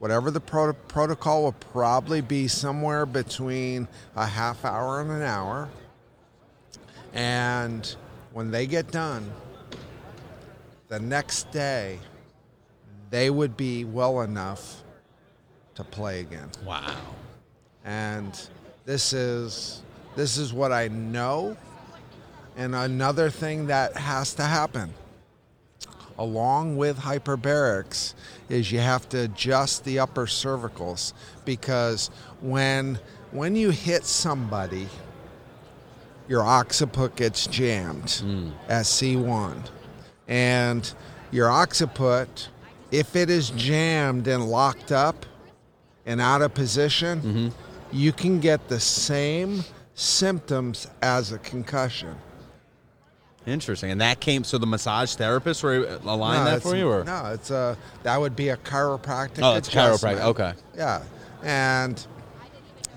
Whatever 0.00 0.30
the 0.30 0.40
pro- 0.40 0.72
protocol 0.72 1.42
will 1.42 1.52
probably 1.52 2.22
be 2.22 2.48
somewhere 2.48 3.04
between 3.04 3.86
a 4.16 4.24
half 4.24 4.64
hour 4.64 5.02
and 5.02 5.10
an 5.10 5.20
hour. 5.20 5.68
And 7.12 7.94
when 8.32 8.50
they 8.50 8.66
get 8.66 8.90
done, 8.90 9.30
the 10.88 10.98
next 10.98 11.52
day, 11.52 11.98
they 13.10 13.28
would 13.28 13.58
be 13.58 13.84
well 13.84 14.22
enough 14.22 14.82
to 15.74 15.84
play 15.84 16.20
again. 16.20 16.48
wow. 16.64 16.96
And 17.84 18.40
this 18.86 19.12
is 19.12 19.82
this 20.16 20.38
is 20.38 20.50
what 20.50 20.72
I 20.72 20.88
know. 20.88 21.58
And 22.56 22.74
another 22.74 23.28
thing 23.28 23.66
that 23.66 23.98
has 23.98 24.32
to 24.34 24.44
happen 24.44 24.94
along 26.18 26.76
with 26.76 26.98
hyperbarics 26.98 28.14
is 28.48 28.70
you 28.72 28.78
have 28.78 29.08
to 29.08 29.22
adjust 29.22 29.84
the 29.84 29.98
upper 29.98 30.26
cervicals 30.26 31.12
because 31.44 32.08
when 32.40 32.98
when 33.32 33.56
you 33.56 33.70
hit 33.70 34.04
somebody 34.04 34.88
your 36.28 36.42
occiput 36.42 37.16
gets 37.16 37.46
jammed 37.46 38.10
hmm. 38.10 38.50
at 38.68 38.84
C1 38.84 39.68
and 40.28 40.92
your 41.30 41.50
occiput 41.50 42.48
if 42.90 43.16
it 43.16 43.30
is 43.30 43.50
jammed 43.50 44.26
and 44.26 44.48
locked 44.48 44.92
up 44.92 45.26
and 46.06 46.20
out 46.20 46.42
of 46.42 46.54
position 46.54 47.20
mm-hmm. 47.20 47.48
you 47.92 48.12
can 48.12 48.40
get 48.40 48.68
the 48.68 48.80
same 48.80 49.64
symptoms 49.94 50.88
as 51.02 51.32
a 51.32 51.38
concussion 51.38 52.16
Interesting. 53.46 53.90
And 53.90 54.00
that 54.00 54.20
came, 54.20 54.44
so 54.44 54.58
the 54.58 54.66
massage 54.66 55.14
therapist 55.14 55.62
were 55.62 55.98
aligned 56.04 56.44
No, 56.44 56.50
that 56.50 56.62
for 56.62 56.76
you? 56.76 56.88
Or? 56.88 57.04
No, 57.04 57.26
it's 57.32 57.50
a 57.50 57.76
that 58.02 58.20
would 58.20 58.36
be 58.36 58.50
a 58.50 58.56
chiropractic. 58.58 59.40
Oh, 59.42 59.56
it's 59.56 59.68
chiropractic. 59.68 60.20
Okay. 60.20 60.52
Yeah, 60.76 61.02
and 61.42 62.06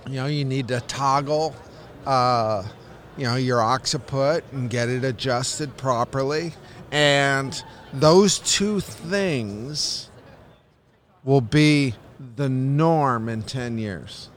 you 0.08 0.16
know 0.16 0.26
you 0.26 0.44
need 0.44 0.68
to 0.68 0.82
toggle, 0.82 1.56
uh, 2.06 2.64
you 3.18 3.24
know 3.24 3.36
your 3.36 3.62
occiput 3.62 4.44
and 4.52 4.70
get 4.70 4.90
it 4.90 5.06
adjusted 5.06 5.78
properly, 5.78 6.54
and 6.92 7.64
those 7.94 8.40
two 8.40 8.82
things 8.82 10.10
will 11.24 11.42
be 11.42 11.96
the 12.36 12.50
norm 12.50 13.30
in 13.30 13.44
ten 13.44 13.78
years. 13.78 14.30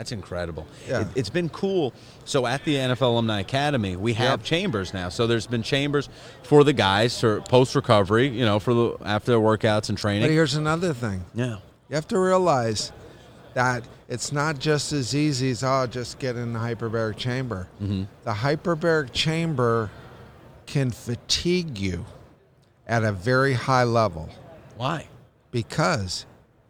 That's 0.00 0.12
incredible. 0.12 0.66
Yeah. 0.88 1.02
It, 1.02 1.08
it's 1.14 1.28
been 1.28 1.50
cool. 1.50 1.92
So 2.24 2.46
at 2.46 2.64
the 2.64 2.74
NFL 2.76 3.02
Alumni 3.02 3.40
Academy, 3.40 3.96
we 3.96 4.14
have 4.14 4.40
Yep. 4.40 4.44
chambers 4.44 4.94
now. 4.94 5.10
So 5.10 5.26
there's 5.26 5.46
been 5.46 5.62
chambers 5.62 6.08
for 6.42 6.64
the 6.64 6.72
guys 6.72 7.20
for 7.20 7.42
post 7.42 7.74
recovery, 7.74 8.26
you 8.28 8.46
know, 8.46 8.58
for 8.58 8.72
the 8.72 8.96
after 9.04 9.32
their 9.32 9.40
workouts 9.40 9.90
and 9.90 9.98
training. 9.98 10.22
But 10.22 10.30
here's 10.30 10.54
another 10.54 10.94
thing. 10.94 11.22
Yeah. 11.34 11.58
You 11.90 11.96
have 11.96 12.08
to 12.08 12.18
realize 12.18 12.92
that 13.52 13.84
it's 14.08 14.32
not 14.32 14.58
just 14.58 14.94
as 14.94 15.14
easy 15.14 15.50
as 15.50 15.62
oh, 15.62 15.86
just 15.86 16.18
get 16.18 16.34
in 16.34 16.54
the 16.54 16.60
hyperbaric 16.60 17.18
chamber. 17.18 17.68
Mm-hmm. 17.82 18.04
The 18.24 18.32
hyperbaric 18.32 19.12
chamber 19.12 19.90
can 20.64 20.92
fatigue 20.92 21.76
you 21.76 22.06
at 22.86 23.04
a 23.04 23.12
very 23.12 23.52
high 23.52 23.84
level 23.84 24.30
Why? 24.78 25.08
because 25.50 26.24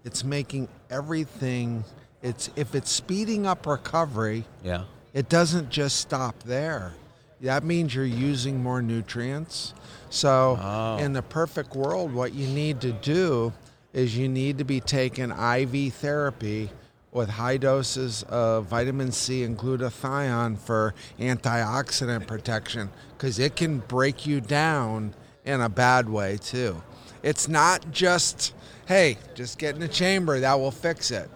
it's 0.04 0.24
making 0.24 0.66
everything. 0.90 1.84
It's 2.22 2.50
if 2.56 2.74
it's 2.74 2.90
speeding 2.90 3.46
up 3.46 3.66
recovery, 3.66 4.44
Yeah. 4.62 4.84
it 5.14 5.28
doesn't 5.28 5.70
just 5.70 5.96
stop 5.96 6.42
there. 6.44 6.92
That 7.40 7.64
means 7.64 7.94
you're 7.94 8.04
using 8.04 8.62
more 8.62 8.82
nutrients. 8.82 9.72
So, 10.10 10.58
Oh. 10.60 10.96
in 10.98 11.14
the 11.14 11.22
perfect 11.22 11.74
world, 11.74 12.12
what 12.12 12.34
you 12.34 12.46
need 12.46 12.80
to 12.82 12.92
do 12.92 13.52
is 13.94 14.16
you 14.16 14.28
need 14.28 14.58
to 14.58 14.64
be 14.64 14.80
taking 14.80 15.30
IV 15.30 15.90
therapy 15.94 16.70
with 17.12 17.30
high 17.30 17.56
doses 17.56 18.22
of 18.28 18.66
vitamin 18.66 19.10
C 19.10 19.42
and 19.42 19.58
glutathione 19.58 20.58
for 20.58 20.94
antioxidant 21.18 22.26
protection 22.26 22.90
because 23.16 23.38
it 23.38 23.56
can 23.56 23.78
break 23.78 24.26
you 24.26 24.40
down 24.40 25.14
in 25.44 25.60
a 25.60 25.68
bad 25.68 26.08
way 26.08 26.36
too. 26.36 26.82
It's 27.22 27.48
not 27.48 27.90
just, 27.90 28.52
hey, 28.86 29.16
just 29.34 29.58
get 29.58 29.74
in 29.74 29.80
the 29.80 29.88
chamber, 29.88 30.38
that 30.40 30.58
will 30.60 30.70
fix 30.70 31.10
it. 31.10 31.28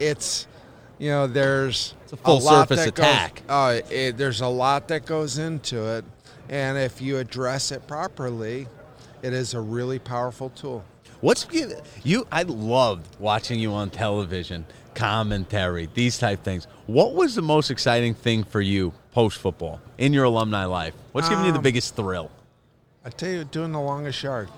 It's, 0.00 0.46
you 0.98 1.10
know, 1.10 1.26
there's 1.26 1.94
It's 2.04 2.12
a 2.12 2.16
full 2.16 2.40
lot 2.40 2.68
surface 2.68 2.84
that 2.86 2.94
goes- 2.94 3.06
attack. 3.06 3.42
uh, 3.48 3.80
it, 3.90 4.16
there's 4.16 4.40
a 4.40 4.46
lot 4.48 4.88
that 4.88 5.06
goes 5.06 5.38
into 5.38 5.84
it, 5.96 6.04
and 6.48 6.76
if 6.78 7.00
you 7.00 7.18
address 7.18 7.72
it 7.72 7.86
properly, 7.86 8.66
it 9.22 9.32
is 9.32 9.54
a 9.54 9.60
really 9.60 9.98
powerful 9.98 10.50
tool. 10.50 10.84
What's 11.20 11.46
you? 12.04 12.26
I 12.30 12.42
loved 12.42 13.16
watching 13.18 13.58
you 13.58 13.72
on 13.72 13.88
television, 13.90 14.66
commentary, 14.94 15.88
these 15.94 16.18
type 16.18 16.44
things. 16.44 16.66
What 16.86 17.14
was 17.14 17.34
the 17.34 17.42
most 17.42 17.70
exciting 17.70 18.14
thing 18.14 18.44
for 18.44 18.60
you 18.60 18.92
post 19.12 19.38
football 19.38 19.80
in 19.96 20.12
your 20.12 20.24
alumni 20.24 20.66
life? 20.66 20.92
What's 21.12 21.28
giving 21.30 21.46
you 21.46 21.52
the 21.52 21.58
Um, 21.58 21.62
biggest 21.64 21.96
thrill? 21.96 22.30
I 23.04 23.08
tell 23.10 23.30
you, 23.30 23.44
doing 23.44 23.72
the 23.72 23.80
longest 23.80 24.22
yard. 24.22 24.48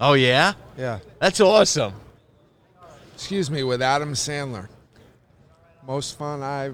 Oh 0.00 0.14
yeah, 0.14 0.54
Yeah. 0.78 1.00
that's 1.20 1.40
awesome. 1.40 1.92
Excuse 3.14 3.50
me, 3.50 3.62
with 3.62 3.82
Adam 3.82 4.12
Sandler. 4.14 4.68
Most 5.86 6.18
fun 6.18 6.42
I 6.42 6.72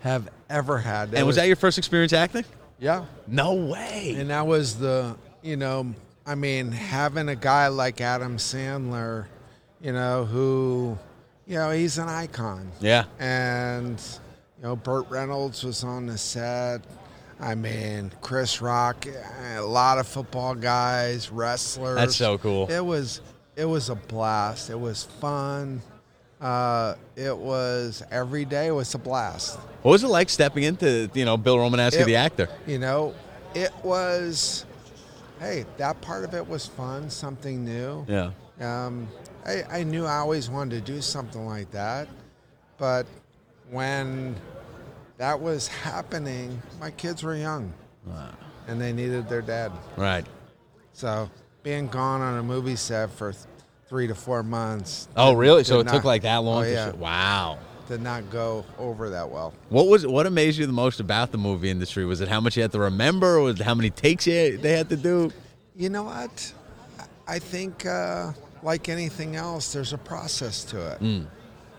have 0.00 0.28
ever 0.50 0.78
had. 0.78 1.14
and 1.14 1.26
was 1.26 1.36
that 1.36 1.46
your 1.46 1.56
first 1.56 1.78
experience 1.78 2.12
acting? 2.12 2.44
Yeah. 2.78 3.06
No 3.26 3.54
way. 3.54 4.14
And 4.18 4.30
that 4.30 4.46
was 4.46 4.76
the, 4.76 5.16
you 5.42 5.56
know, 5.56 5.94
I 6.26 6.34
mean, 6.34 6.70
having 6.70 7.28
a 7.28 7.36
guy 7.36 7.68
like 7.68 8.00
Adam 8.00 8.36
Sandler, 8.36 9.26
you 9.80 9.92
know, 9.92 10.24
who, 10.24 10.98
you 11.46 11.56
know, 11.56 11.70
he's 11.70 11.98
an 11.98 12.08
icon. 12.08 12.70
Yeah. 12.80 13.04
And, 13.18 14.00
you 14.58 14.64
know, 14.64 14.76
Burt 14.76 15.08
Reynolds 15.08 15.64
was 15.64 15.82
on 15.84 16.06
the 16.06 16.18
set. 16.18 16.82
I 17.40 17.54
mean, 17.54 18.12
Chris 18.20 18.60
Rock, 18.60 19.06
a 19.56 19.60
lot 19.60 19.98
of 19.98 20.06
football 20.06 20.54
guys, 20.54 21.30
wrestlers. 21.30 21.96
That's 21.96 22.16
so 22.16 22.38
cool. 22.38 22.70
It 22.70 22.84
was, 22.84 23.20
it 23.56 23.64
was 23.64 23.88
a 23.88 23.94
blast. 23.96 24.70
It 24.70 24.78
was 24.78 25.04
fun. 25.04 25.82
Uh, 26.42 26.96
it 27.14 27.36
was 27.36 28.02
every 28.10 28.44
day 28.44 28.72
was 28.72 28.92
a 28.94 28.98
blast. 28.98 29.58
What 29.82 29.92
was 29.92 30.02
it 30.02 30.08
like 30.08 30.28
stepping 30.28 30.64
into 30.64 31.08
you 31.14 31.24
know 31.24 31.36
Bill 31.36 31.56
Romanowski, 31.56 32.00
It- 32.00 32.06
the 32.06 32.16
actor? 32.16 32.48
You 32.66 32.78
know, 32.78 33.14
it 33.54 33.72
was. 33.84 34.66
Hey, 35.38 35.64
that 35.76 36.00
part 36.00 36.24
of 36.24 36.34
it 36.34 36.46
was 36.48 36.66
fun, 36.66 37.10
something 37.10 37.64
new. 37.64 38.04
Yeah. 38.08 38.30
Um, 38.60 39.08
I, 39.44 39.62
I 39.70 39.82
knew 39.82 40.04
I 40.06 40.16
always 40.18 40.48
wanted 40.48 40.84
to 40.84 40.92
do 40.92 41.00
something 41.00 41.44
like 41.46 41.70
that, 41.72 42.06
but 42.78 43.06
when 43.70 44.36
that 45.18 45.40
was 45.40 45.66
happening, 45.68 46.62
my 46.80 46.92
kids 46.92 47.24
were 47.24 47.34
young, 47.34 47.72
and 48.68 48.80
they 48.80 48.92
needed 48.92 49.28
their 49.28 49.42
dad. 49.42 49.72
Right. 49.96 50.24
So 50.92 51.28
being 51.64 51.88
gone 51.88 52.20
on 52.20 52.38
a 52.38 52.42
movie 52.42 52.76
set 52.76 53.10
for 53.10 53.32
three 53.92 54.06
to 54.06 54.14
four 54.14 54.42
months. 54.42 55.06
Oh, 55.18 55.34
really? 55.34 55.64
So 55.64 55.80
it 55.80 55.88
took 55.88 56.02
like 56.02 56.22
that 56.22 56.38
long? 56.38 56.62
Oh, 56.62 56.64
to 56.64 56.72
yeah. 56.72 56.90
Wow. 56.92 57.58
Did 57.88 58.00
not 58.00 58.30
go 58.30 58.64
over 58.78 59.10
that 59.10 59.28
well. 59.28 59.52
What 59.68 59.86
was 59.86 60.06
what 60.06 60.26
amazed 60.26 60.56
you 60.56 60.64
the 60.64 60.72
most 60.72 60.98
about 60.98 61.30
the 61.30 61.36
movie 61.36 61.68
industry? 61.68 62.06
Was 62.06 62.22
it 62.22 62.28
how 62.28 62.40
much 62.40 62.56
you 62.56 62.62
had 62.62 62.72
to 62.72 62.78
remember, 62.78 63.36
or 63.36 63.42
was 63.42 63.60
it 63.60 63.64
how 63.64 63.74
many 63.74 63.90
takes 63.90 64.26
you, 64.26 64.56
they 64.56 64.72
had 64.72 64.88
to 64.88 64.96
do? 64.96 65.30
You 65.76 65.90
know 65.90 66.04
what? 66.04 66.54
I 67.28 67.38
think, 67.38 67.84
uh, 67.84 68.32
like 68.62 68.88
anything 68.88 69.36
else, 69.36 69.74
there's 69.74 69.92
a 69.92 69.98
process 69.98 70.64
to 70.64 70.92
it. 70.92 71.00
Mm. 71.00 71.26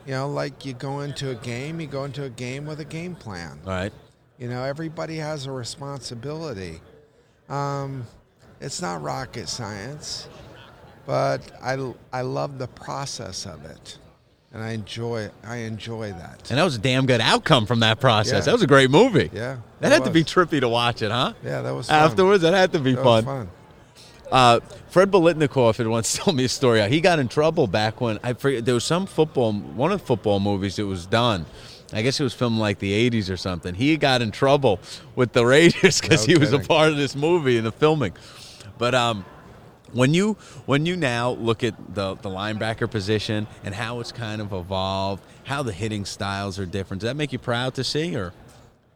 You 0.05 0.11
know, 0.11 0.29
like 0.29 0.65
you 0.67 0.73
go 0.73 0.99
into 0.99 1.31
a 1.31 1.35
game, 1.35 1.81
you 1.81 1.87
go 1.87 2.03
into 2.03 2.25
a 2.25 2.29
game 2.29 2.67
with 2.67 2.79
a 2.79 2.85
game 2.85 3.15
plan. 3.15 3.59
All 3.65 3.71
right. 3.71 3.93
You 4.37 4.49
know, 4.49 4.63
everybody 4.63 5.15
has 5.15 5.47
a 5.47 5.51
responsibility. 5.51 6.79
Um, 7.49 8.05
it's 8.61 8.83
not 8.83 9.01
rocket 9.01 9.49
science, 9.49 10.27
but 11.05 11.41
I, 11.61 11.93
I 12.11 12.21
love 12.21 12.57
the 12.59 12.67
process 12.67 13.45
of 13.45 13.65
it, 13.65 13.97
and 14.53 14.63
I 14.63 14.71
enjoy 14.71 15.29
I 15.45 15.57
enjoy 15.57 16.11
that. 16.13 16.49
And 16.49 16.59
that 16.59 16.63
was 16.63 16.75
a 16.75 16.79
damn 16.79 17.05
good 17.05 17.21
outcome 17.21 17.65
from 17.65 17.79
that 17.81 17.99
process. 17.99 18.33
Yeah. 18.33 18.39
That 18.41 18.51
was 18.53 18.61
a 18.61 18.67
great 18.67 18.89
movie. 18.89 19.29
Yeah, 19.33 19.57
That 19.79 19.91
had 19.91 20.05
to 20.05 20.11
be 20.11 20.23
trippy 20.23 20.59
to 20.59 20.69
watch 20.69 21.01
it, 21.01 21.11
huh? 21.11 21.33
Yeah, 21.43 21.61
that 21.61 21.71
was 21.71 21.87
fun. 21.87 21.95
Afterwards, 21.95 22.41
that 22.43 22.53
had 22.53 22.71
to 22.73 22.79
be 22.79 22.93
That 22.95 23.03
fun. 23.03 23.25
was 23.25 23.25
fun. 23.25 23.49
Uh, 24.31 24.59
Fred 24.89 25.11
Biletnikoff 25.11 25.77
had 25.77 25.87
once 25.87 26.17
told 26.17 26.35
me 26.37 26.45
a 26.45 26.49
story. 26.49 26.87
He 26.89 27.01
got 27.01 27.19
in 27.19 27.27
trouble 27.27 27.67
back 27.67 28.01
when 28.01 28.17
I 28.23 28.33
forget 28.33 28.65
there 28.65 28.73
was 28.73 28.83
some 28.83 29.05
football, 29.05 29.53
one 29.53 29.91
of 29.91 29.99
the 29.99 30.05
football 30.05 30.39
movies 30.39 30.77
that 30.77 30.87
was 30.87 31.05
done, 31.05 31.45
I 31.91 32.01
guess 32.01 32.19
it 32.19 32.23
was 32.23 32.33
filmed 32.33 32.57
like 32.57 32.79
the 32.79 33.09
80s 33.11 33.31
or 33.31 33.37
something. 33.37 33.75
He 33.75 33.95
got 33.97 34.23
in 34.23 34.31
trouble 34.31 34.79
with 35.15 35.33
the 35.33 35.45
Raiders 35.45 36.01
because 36.01 36.27
No 36.27 36.33
he 36.33 36.39
was 36.39 36.51
a 36.51 36.57
part 36.57 36.89
of 36.89 36.97
this 36.97 37.15
movie 37.15 37.57
and 37.57 37.65
the 37.67 37.71
filming. 37.71 38.13
But 38.79 38.95
um, 38.95 39.23
when 39.93 40.13
you 40.13 40.33
when 40.65 40.85
you 40.85 40.95
now 40.95 41.31
look 41.31 41.63
at 41.63 41.75
the 41.95 42.15
the 42.15 42.29
linebacker 42.29 42.89
position 42.89 43.47
and 43.63 43.73
how 43.73 43.99
it's 43.99 44.11
kind 44.11 44.41
of 44.41 44.51
evolved, 44.53 45.23
how 45.43 45.63
the 45.63 45.71
hitting 45.71 46.05
styles 46.05 46.59
are 46.59 46.65
different, 46.65 47.01
does 47.01 47.07
that 47.09 47.15
make 47.15 47.31
you 47.31 47.39
proud 47.39 47.73
to 47.75 47.83
see? 47.83 48.15
Or 48.15 48.33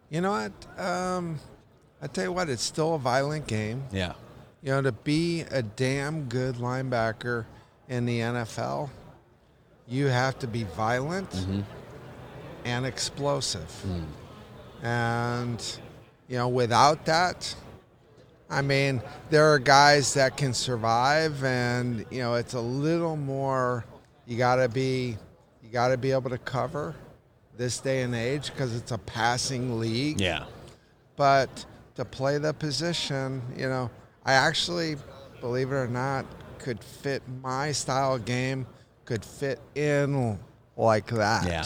You 0.10 0.22
know 0.22 0.32
what? 0.32 0.52
Um, 0.84 1.40
I 2.02 2.08
tell 2.08 2.26
you 2.26 2.32
what, 2.32 2.50
it's 2.50 2.64
still 2.64 2.96
a 2.96 3.00
violent 3.00 3.48
game. 3.48 3.84
yeah, 3.92 4.14
You 4.62 4.72
know, 4.72 4.82
to 4.84 4.92
be 4.92 5.42
a 5.42 5.62
damn 5.64 6.26
good 6.26 6.56
linebacker 6.56 7.46
in 7.90 8.06
the 8.06 8.20
NFL, 8.20 8.90
you 9.88 10.08
have 10.08 10.38
to 10.40 10.48
be 10.48 10.64
violent 10.64 11.30
and 12.66 12.86
explosive. 12.86 13.72
And, 14.84 15.80
you 16.28 16.38
know, 16.38 16.48
without 16.50 17.06
that, 17.06 17.56
I 18.50 18.62
mean, 18.62 19.02
there 19.30 19.52
are 19.52 19.60
guys 19.60 20.14
that 20.14 20.38
can 20.38 20.54
survive, 20.54 21.44
and, 21.44 22.06
you 22.10 22.20
know, 22.20 22.36
it's 22.36 22.54
a 22.54 22.62
little 22.62 23.18
more, 23.18 23.86
you 24.26 24.38
got 24.38 24.56
to 24.56 24.70
be, 24.70 25.18
you 25.62 25.70
got 25.70 25.90
to 25.90 25.98
be 25.98 26.12
able 26.12 26.30
to 26.30 26.38
cover 26.38 26.96
this 27.58 27.80
day 27.80 28.04
and 28.04 28.16
age 28.16 28.52
because 28.52 28.76
it's 28.76 28.92
a 28.92 28.98
passing 29.00 29.80
league 29.80 30.22
yeah, 30.22 30.46
but 31.16 31.66
to 31.96 32.06
play 32.06 32.38
the 32.38 32.54
position, 32.54 33.42
you 33.58 33.68
know, 33.68 33.90
I 34.24 34.34
actually, 34.34 34.96
believe 35.42 35.72
it 35.72 35.76
or 35.76 35.88
not, 35.88 36.26
could 36.60 36.84
fit 36.84 37.24
my 37.42 37.72
style 37.72 38.16
of 38.16 38.26
game, 38.26 38.68
could 39.06 39.26
fit 39.26 39.60
in 39.76 40.38
like 40.76 41.08
that. 41.08 41.48
Yeah. 41.48 41.66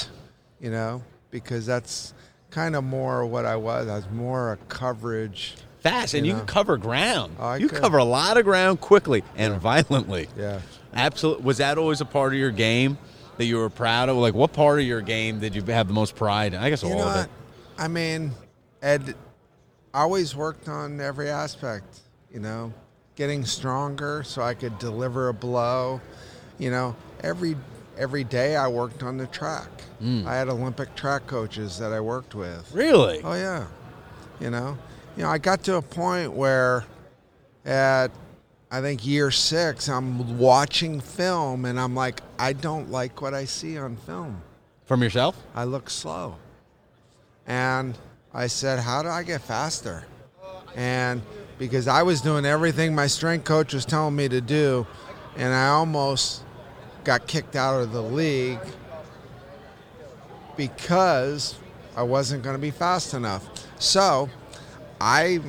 You 0.59 0.71
know, 0.71 1.03
because 1.31 1.65
that's 1.65 2.13
kind 2.49 2.75
of 2.75 2.83
more 2.83 3.25
what 3.25 3.45
I 3.45 3.55
was. 3.55 3.87
I 3.87 3.95
was 3.95 4.09
more 4.09 4.53
a 4.53 4.57
coverage. 4.57 5.55
Fast, 5.81 6.13
and 6.13 6.25
You 6.25 6.31
you 6.31 6.33
know. 6.37 6.39
can 6.45 6.47
cover 6.47 6.77
ground. 6.77 7.35
Oh, 7.39 7.53
you 7.55 7.67
could. 7.67 7.79
cover 7.81 7.97
a 7.97 8.03
lot 8.03 8.37
of 8.37 8.43
ground 8.45 8.81
quickly 8.81 9.23
and 9.35 9.55
violently. 9.59 10.29
Yeah. 10.37 10.61
Absolutely. 10.93 11.43
Was 11.45 11.57
that 11.57 11.77
always 11.77 12.01
a 12.01 12.05
part 12.05 12.33
of 12.33 12.39
your 12.39 12.51
game 12.51 12.97
that 13.37 13.45
you 13.45 13.57
were 13.57 13.69
proud 13.69 14.09
of? 14.09 14.17
Like, 14.17 14.33
what 14.33 14.53
part 14.53 14.79
of 14.79 14.85
your 14.85 15.01
game 15.01 15.39
did 15.39 15.55
you 15.55 15.61
have 15.63 15.87
the 15.87 15.93
most 15.93 16.15
pride 16.15 16.53
in? 16.53 16.59
I 16.59 16.69
guess 16.69 16.83
You 16.83 16.89
all 16.91 16.97
know 16.99 17.07
of 17.09 17.25
it. 17.25 17.31
I 17.77 17.87
mean, 17.87 18.31
Ed 18.81 19.15
I 19.93 20.01
always 20.01 20.35
worked 20.35 20.69
on 20.69 21.01
every 21.01 21.29
aspect, 21.29 21.99
you 22.33 22.39
know, 22.39 22.73
getting 23.15 23.43
stronger 23.45 24.23
so 24.23 24.41
I 24.41 24.53
could 24.53 24.77
deliver 24.79 25.27
a 25.29 25.33
blow. 25.33 25.99
You 26.59 26.71
know, 26.71 26.95
every 27.23 27.55
every 27.97 28.23
day 28.23 28.55
I 28.55 28.67
worked 28.67 29.03
on 29.03 29.17
the 29.17 29.27
track. 29.27 29.69
Mm. 30.01 30.25
I 30.25 30.35
had 30.35 30.47
Olympic 30.49 30.95
track 30.95 31.25
coaches 31.27 31.77
that 31.79 31.91
I 31.93 31.99
worked 31.99 32.35
with. 32.35 32.71
Really? 32.73 33.21
Oh 33.23 33.33
yeah. 33.33 33.65
You 34.39 34.49
know, 34.49 34.77
you 35.21 35.27
know, 35.27 35.33
I 35.33 35.37
got 35.37 35.61
to 35.65 35.75
a 35.75 35.83
point 35.83 36.33
where 36.33 36.83
at 37.63 38.09
I 38.71 38.81
think 38.81 39.05
year 39.05 39.29
6 39.29 39.87
I'm 39.87 40.39
watching 40.39 40.99
film 40.99 41.65
and 41.65 41.79
I'm 41.79 41.93
like 41.93 42.21
I 42.39 42.53
don't 42.53 42.89
like 42.89 43.21
what 43.21 43.35
I 43.35 43.45
see 43.45 43.77
on 43.77 43.97
film. 43.97 44.41
From 44.87 45.03
yourself? 45.03 45.37
I 45.53 45.65
look 45.65 45.91
slow. 45.91 46.37
And 47.45 47.95
I 48.33 48.47
said, 48.47 48.79
How 48.79 49.03
do 49.03 49.09
I 49.09 49.21
get 49.21 49.41
faster? 49.41 50.05
And 50.75 51.21
because 51.59 51.87
I 51.87 52.01
was 52.01 52.21
doing 52.21 52.43
everything 52.43 52.95
my 52.95 53.05
strength 53.05 53.45
coach 53.45 53.75
was 53.75 53.85
telling 53.85 54.15
me 54.15 54.27
to 54.27 54.41
do, 54.41 54.87
and 55.37 55.53
I 55.53 55.67
almost 55.67 56.41
got 57.03 57.27
kicked 57.27 57.55
out 57.55 57.79
of 57.79 57.91
the 57.91 58.01
league 58.01 58.59
because 60.57 61.59
I 61.95 62.01
wasn't 62.01 62.41
going 62.41 62.55
to 62.55 62.61
be 62.61 62.71
fast 62.71 63.13
enough. 63.13 63.47
So 63.77 64.27
I, 65.01 65.39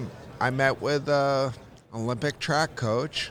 I 0.40 0.48
met 0.48 0.80
with 0.80 1.10
a 1.10 1.52
Olympic 1.94 2.38
track 2.38 2.74
coach, 2.74 3.30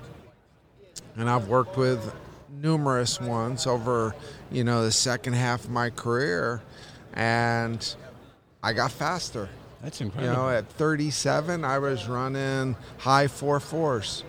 and 1.15 1.27
I've 1.27 1.47
worked 1.47 1.77
with 1.77 2.13
numerous 2.61 3.19
ones 3.19 3.65
over, 3.65 4.15
you 4.51 4.63
know, 4.63 4.83
the 4.83 4.91
second 4.91 5.33
half 5.33 5.63
of 5.63 5.71
my 5.71 5.89
career, 5.89 6.61
and 7.15 7.95
I 8.61 8.73
got 8.73 8.91
faster. 8.91 9.49
That's 9.81 9.99
incredible. 9.99 10.31
You 10.31 10.37
know, 10.37 10.49
at 10.49 10.69
37, 10.69 11.65
I 11.65 11.79
was 11.79 12.07
running 12.07 12.75
high 12.99 13.27
four 13.27 13.59
fours. 13.59 14.23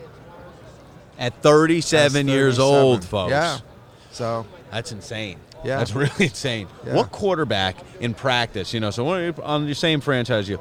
At 1.19 1.43
37 1.43 2.13
That's 2.15 2.35
years 2.35 2.59
old, 2.59 3.05
folks. 3.05 3.33
Yeah. 3.33 3.59
So 4.13 4.47
That's 4.71 4.93
insane. 4.93 5.39
Yeah. 5.63 5.77
That's 5.77 5.95
really 5.95 6.25
insane. 6.25 6.69
Yeah. 6.87 6.95
What 6.95 7.13
quarterback 7.13 7.77
in 8.01 8.15
practice, 8.15 8.73
you 8.73 8.81
know, 8.81 8.91
so 8.91 9.07
on 9.43 9.67
your 9.67 9.75
same 9.75 10.01
franchise, 10.01 10.49
you 10.49 10.59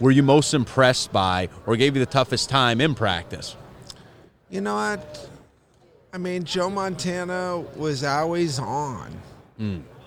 were 0.00 0.10
you 0.10 0.22
most 0.22 0.54
impressed 0.54 1.12
by 1.12 1.48
or 1.66 1.76
gave 1.76 1.94
you 1.94 2.04
the 2.04 2.10
toughest 2.10 2.48
time 2.48 2.80
in 2.80 2.94
practice? 2.94 3.56
You 4.48 4.60
know 4.60 4.74
what? 4.74 5.28
I 6.12 6.18
mean, 6.18 6.42
Joe 6.44 6.70
Montana 6.70 7.58
was 7.76 8.02
always 8.02 8.58
on. 8.58 9.20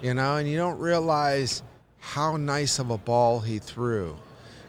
You 0.02 0.14
know, 0.16 0.36
and 0.38 0.50
you 0.50 0.58
don't 0.58 0.80
realize 0.80 1.62
how 2.00 2.36
nice 2.38 2.80
of 2.80 2.90
a 2.90 2.98
ball 2.98 3.40
he 3.40 3.60
threw. 3.60 4.18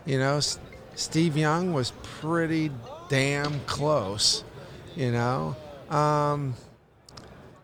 You 0.04 0.18
know, 0.18 0.36
S- 0.36 0.58
Steve 0.94 1.36
Young 1.36 1.72
was 1.72 1.92
pretty 2.20 2.70
damn 3.08 3.60
close. 3.60 4.44
You 4.94 5.10
know, 5.10 5.56
um, 5.90 6.54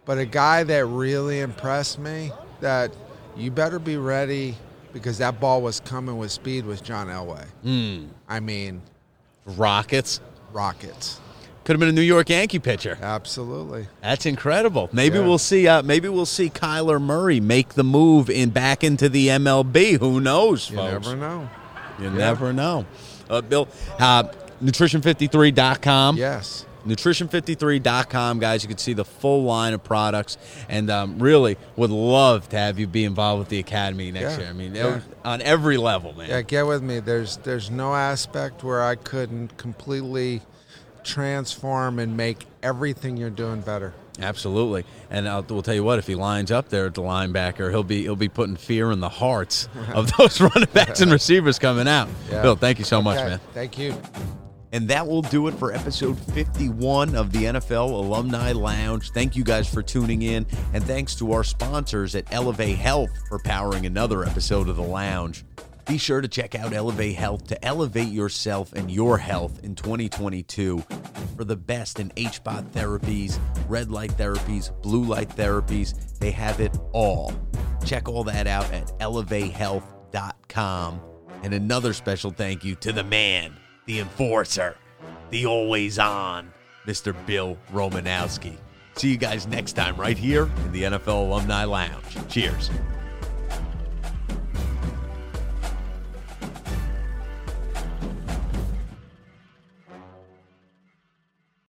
but 0.05 0.19
a 0.19 0.25
guy 0.27 0.65
that 0.65 0.87
really 0.87 1.41
impressed 1.41 1.99
me 1.99 2.33
that 2.61 2.91
you 3.37 3.51
better 3.53 3.79
be 3.79 3.97
ready 3.99 4.57
because 4.93 5.19
that 5.19 5.41
ball 5.41 5.63
was 5.63 5.81
coming 5.81 6.19
with 6.19 6.31
speed 6.31 6.65
was 6.65 6.81
John 6.81 7.09
Elway. 7.09 8.09
I 8.29 8.41
mean, 8.41 8.83
Rockets. 9.47 10.21
rockets. 10.53 11.21
Could 11.65 11.75
have 11.75 11.81
been 11.81 11.89
a 11.91 11.93
New 11.93 12.01
York 12.01 12.31
Yankee 12.31 12.59
pitcher. 12.59 12.99
Absolutely. 13.01 13.87
That's 14.01 14.27
incredible. 14.27 14.89
Maybe 14.93 15.19
Yeah. 15.19 15.27
we'll 15.27 15.39
see. 15.39 15.69
Uh, 15.69 15.83
maybe 15.83 16.09
we'll 16.09 16.27
see 16.27 16.49
Kyler 16.51 17.01
Murray 17.01 17.39
make 17.39 17.75
the 17.75 17.85
move 17.85 18.29
in 18.31 18.51
back 18.51 18.83
into 18.83 19.09
the 19.09 19.29
MLB. 19.29 19.99
Who 19.99 20.21
knows, 20.21 20.71
You 20.71 20.77
folks? 20.79 21.07
never 21.07 21.17
know. 21.17 21.49
You 22.01 22.11
never 22.11 22.53
know. 22.53 22.87
Uh, 23.29 23.43
Bill, 23.43 23.69
uh, 23.99 24.25
nutrition53.com. 24.63 26.17
Yes. 26.17 26.65
Nutrition53.com, 26.87 28.39
guys. 28.39 28.63
You 28.63 28.69
can 28.69 28.79
see 28.79 28.93
the 28.93 29.05
full 29.05 29.45
line 29.45 29.73
of 29.75 29.83
products, 29.85 30.39
and 30.69 30.91
um, 30.91 31.19
really 31.19 31.57
would 31.77 31.91
love 31.91 32.49
to 32.51 32.59
have 32.59 32.79
you 32.79 32.87
be 32.87 33.05
involved 33.05 33.41
with 33.41 33.49
the 33.49 33.59
academy 33.59 34.11
next 34.13 34.33
Yeah. 34.35 34.39
year. 34.39 34.49
I 34.49 34.53
mean, 34.53 34.75
Yeah. 34.75 35.01
on 35.25 35.43
every 35.43 35.77
level, 35.77 36.13
man. 36.15 36.29
Yeah, 36.29 36.43
get 36.43 36.67
with 36.67 36.83
me. 36.83 37.01
There's 37.01 37.37
there's 37.39 37.71
no 37.71 37.95
aspect 37.95 38.63
where 38.65 38.83
I 38.83 38.95
couldn't 38.95 39.57
completely 39.57 40.43
transform 41.05 41.99
and 41.99 42.17
make 42.17 42.47
everything 42.63 43.17
you're 43.17 43.31
doing 43.31 43.61
better. 43.61 43.93
Absolutely, 44.21 44.85
and 45.11 45.27
I'll, 45.27 45.43
we'll 45.49 45.63
tell 45.63 45.75
you 45.75 45.83
what: 45.85 45.99
if 45.99 46.07
he 46.07 46.15
lines 46.15 46.51
up 46.51 46.69
there 46.69 46.85
at 46.87 46.95
the 46.95 47.01
linebacker, 47.01 47.71
he'll 47.71 47.83
be 47.85 48.03
he'll 48.03 48.17
be 48.17 48.29
putting 48.29 48.57
fear 48.57 48.91
in 48.91 49.01
the 49.01 49.09
hearts 49.09 49.69
of 49.95 50.11
those 50.19 50.41
running 50.41 50.69
backs 50.75 51.01
and 51.01 51.11
receivers 51.11 51.59
coming 51.59 51.89
out. 51.89 52.09
Yeah. 52.31 52.43
Bill, 52.43 52.57
thank 52.57 52.79
you 52.79 52.85
so 52.85 53.01
much, 53.01 53.17
man. 53.17 53.41
Thank 53.55 53.79
you. 53.79 53.95
And 54.73 54.89
that 54.89 55.07
will 55.07 55.23
do 55.23 55.49
it 55.49 55.55
for 55.55 55.73
episode 55.73 56.19
51 56.19 57.17
of 57.17 57.33
the 57.33 57.45
NFL 57.45 57.91
Alumni 57.91 58.53
Lounge. 58.53 59.11
Thank 59.11 59.35
you 59.35 59.43
guys 59.43 59.73
for 59.73 59.83
tuning 59.83 60.23
in, 60.23 60.47
and 60.73 60.85
thanks 60.85 61.17
to 61.17 61.33
our 61.33 61.43
sponsors 61.43 62.15
at 62.15 62.33
Elevate 62.33 62.79
Health 62.79 63.11
for 63.29 63.41
powering 63.41 63.87
another 63.87 64.25
episode 64.25 64.69
of 64.69 64.77
the 64.77 64.83
Lounge. 64.83 65.45
Be 65.87 65.99
sure 65.99 66.21
to 66.21 66.29
check 66.29 66.55
out 66.55 66.73
Elevate 66.73 67.17
Health 67.17 67.49
to 67.49 67.65
elevate 67.65 68.11
yourself 68.11 68.73
and 68.75 68.89
your 68.89 69.19
health 69.19 69.65
in 69.65 69.75
2022 69.75 70.85
for 71.37 71.43
the 71.43 71.57
best 71.57 71.99
in 71.99 72.11
HBOT 72.11 72.71
therapies, 72.71 73.41
red 73.69 73.91
light 73.91 74.13
therapies, 74.13 74.71
blue 74.83 75.03
light 75.03 75.31
therapies. 75.31 76.17
They 76.21 76.31
have 76.31 76.61
it 76.61 76.79
all. 76.93 77.33
Check 77.85 78.09
all 78.09 78.23
that 78.25 78.47
out 78.47 78.73
at 78.73 78.87
elevatehealth.com. 79.01 81.01
And 81.43 81.55
another 81.55 81.93
special 81.93 82.31
thank 82.31 82.65
you 82.65 82.77
to 82.77 82.93
the 82.93 83.03
man, 83.03 83.57
the 83.91 83.99
enforcer, 83.99 84.77
the 85.31 85.47
always 85.47 85.99
on, 85.99 86.53
Mr. 86.87 87.13
Bill 87.27 87.59
Romanowski. 87.73 88.57
See 88.95 89.11
you 89.11 89.17
guys 89.17 89.49
next 89.49 89.73
time 89.73 89.97
right 89.97 90.17
here 90.17 90.45
in 90.65 90.71
the 90.71 90.85
NFL 90.85 91.27
Alumni 91.27 91.65
Lounge. 91.65 92.17
Cheers. 92.29 92.71